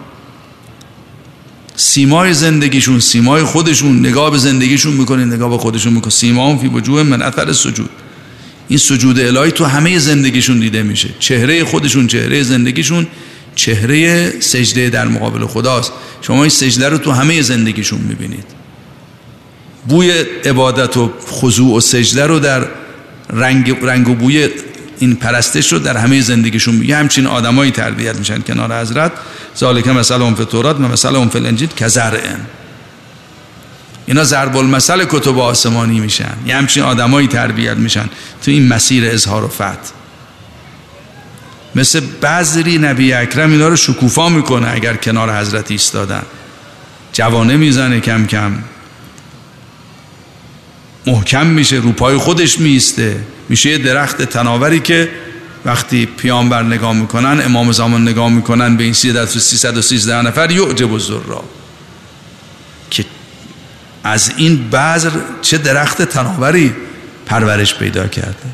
سیمای 1.76 2.34
زندگیشون 2.34 3.00
سیمای 3.00 3.44
خودشون 3.44 4.00
نگاه 4.00 4.32
به 4.32 4.38
زندگیشون 4.38 4.94
می‌کنه 4.94 5.26
نگاه 5.26 5.50
به 5.50 5.58
خودشون 5.58 5.94
می‌کنه. 5.94 6.12
سیما 6.12 6.50
هم 6.50 6.58
فی 6.58 6.68
وجوه 6.68 7.04
من 7.04 7.22
اثر 7.22 7.54
سجود 7.54 7.90
این 8.68 8.80
سجود 8.80 9.20
الهی 9.20 9.52
تو 9.52 9.66
همه 9.66 10.00
زندگیشون 10.00 10.60
دیده 10.60 10.84
میشه. 10.84 11.10
چهره 11.20 11.64
خودشون 11.64 12.08
چهره 12.08 12.44
زندگیشون 12.44 13.08
چهره 13.56 14.34
سجده 14.40 14.90
در 14.90 15.08
مقابل 15.08 15.46
خداست. 15.46 15.92
شما 16.22 16.44
این 16.44 16.50
سجده 16.50 16.90
رو 16.90 16.98
تو 16.98 17.12
همه 17.12 17.42
زندگیشون 17.42 18.00
می‌بینید. 18.00 18.59
بوی 19.90 20.12
عبادت 20.46 20.98
و 20.98 21.14
خضوع 21.28 21.78
و 21.78 21.80
سجده 21.80 22.28
رو 22.28 22.40
در 22.40 22.66
رنگ, 23.34 23.76
رنگ 23.82 24.10
و 24.10 24.16
بوی 24.16 24.50
این 25.00 25.16
پرستش 25.16 25.74
رو 25.74 25.80
در 25.80 25.98
همه 25.98 26.22
زندگیشون 26.22 26.76
میگه. 26.76 26.96
همچین 26.96 27.28
آدمایی 27.28 27.72
تربیت 27.72 28.16
میشن 28.16 28.42
کنار 28.42 28.82
حضرت. 28.82 29.12
ذالک 29.58 29.88
مثل 29.88 30.22
اون 30.22 30.36
تورات 30.36 30.80
و 30.80 30.84
مثل 30.84 31.16
اون 31.16 31.30
فی 31.30 31.38
الانجیل 31.38 31.70
اینا 34.06 34.24
ضرب 34.24 34.58
المثل 34.58 35.06
کتب 35.06 35.40
آسمانی 35.40 36.00
میشن. 36.00 36.34
یه 36.46 36.56
همچین 36.56 36.84
آدمایی 36.84 37.28
تربیت 37.28 37.78
میشن 37.78 38.10
تو 38.46 38.52
این 38.52 38.68
مسیر 38.68 39.06
اظهار 39.06 39.44
و 39.44 39.48
فتح. 39.48 39.92
مثل 41.76 42.02
بذری 42.22 42.78
نبی 42.78 43.14
اکرم 43.14 43.52
اینا 43.52 43.68
رو 43.68 43.76
شکوفا 43.76 44.30
می‌کنه 44.30 44.72
اگر 44.72 44.96
کنار 44.96 45.40
حضرت 45.40 45.72
ایستادن. 45.72 46.24
جوانه 47.14 47.58
می‌زنه 47.58 48.00
کم 48.00 48.26
کم. 48.26 48.52
محکم 51.10 51.48
میشه 51.48 51.76
رو 51.76 51.92
پای 51.92 52.18
خودش 52.18 52.60
میسته 52.60 53.20
میشه 53.50 53.70
یه 53.70 53.78
درخت 53.78 54.22
تناوری 54.22 54.80
که 54.80 55.10
وقتی 55.66 56.06
پیامبر 56.06 56.64
نگاه 56.64 56.94
می‌کنن 56.94 57.42
امام 57.46 57.72
زمان 57.72 58.02
نگاه 58.02 58.30
می‌کنن 58.30 58.78
به 58.78 58.84
این 58.84 58.94
313 58.94 60.22
نفر 60.22 60.52
یعجب 60.52 60.90
را 61.28 61.44
که 62.90 63.06
از 64.04 64.32
این 64.38 64.70
بذر 64.70 65.12
چه 65.42 65.58
درخت 65.58 66.02
تناوری 66.02 66.74
پرورش 67.26 67.76
پیدا 67.76 68.08
کرده. 68.08 68.50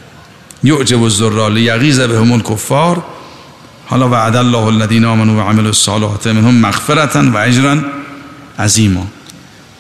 یعجب 0.63 1.03
الذرا 1.03 1.47
لیغیظ 1.47 1.99
بهم 1.99 2.31
الکفار. 2.31 3.03
حالا 3.85 4.09
وعد 4.09 4.35
الله 4.35 4.65
الذین 4.65 5.05
آمنوا 5.05 5.35
و 5.35 5.49
عملوا 5.49 5.67
الصالحات 5.67 6.27
منهم 6.27 6.55
مغفرتا 6.55 7.23
و 7.33 7.37
اجرا 7.37 7.77
عظیما. 8.59 9.07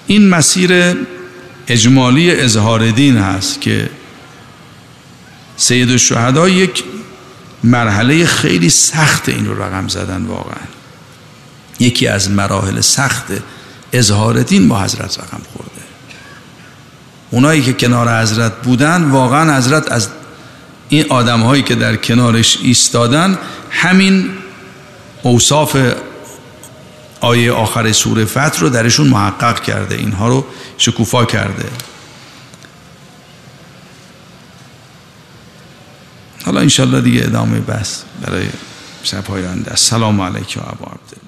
این 0.07 0.29
مسیر 0.29 0.95
اجمالی 1.67 2.31
اظهار 2.31 2.91
دین 2.91 3.17
هست 3.17 3.61
که 3.61 3.89
سید 5.57 5.91
الشهدا 5.91 6.49
یک 6.49 6.83
مرحله 7.63 8.25
خیلی 8.25 8.69
سخت 8.69 9.29
این 9.29 9.45
رو 9.45 9.63
رقم 9.63 9.87
زدن 9.87 10.25
واقعا. 10.25 10.65
یکی 11.79 12.07
از 12.07 12.31
مراحل 12.31 12.81
سخت 12.81 13.25
اظهار 13.93 14.43
دین 14.43 14.67
با 14.67 14.79
حضرت 14.79 15.19
رقم 15.19 15.41
خورده. 15.53 15.71
اونایی 17.31 17.61
که 17.61 17.73
کنار 17.73 18.21
حضرت 18.21 18.61
بودن 18.61 19.03
واقعا 19.03 19.57
حضرت 19.57 19.91
از 19.91 20.09
این 20.89 21.05
آدم 21.09 21.41
هایی 21.41 21.63
که 21.63 21.75
در 21.75 21.95
کنارش 21.95 22.57
ایستادن 22.61 23.37
همین 23.69 24.29
اوصاف 25.21 25.77
آیه 27.19 27.51
آخر 27.51 27.91
سوره 27.91 28.25
فتح 28.25 28.59
رو 28.59 28.69
درشون 28.69 29.07
محقق 29.07 29.61
کرده. 29.61 29.95
اینها 29.95 30.27
رو 30.27 30.45
شکوفا 30.77 31.25
کرده. 31.25 31.69
حالا 36.45 36.61
انشالله 36.61 37.01
دیگه 37.01 37.23
ادامه 37.23 37.59
بس 37.59 38.03
برای 38.21 38.45
شب 39.03 39.25
های 39.25 39.45
السلام 39.45 40.21
علیکم 40.21 40.61
و 40.61 40.63
ابو 40.63 40.85
عبدالله 40.85 41.24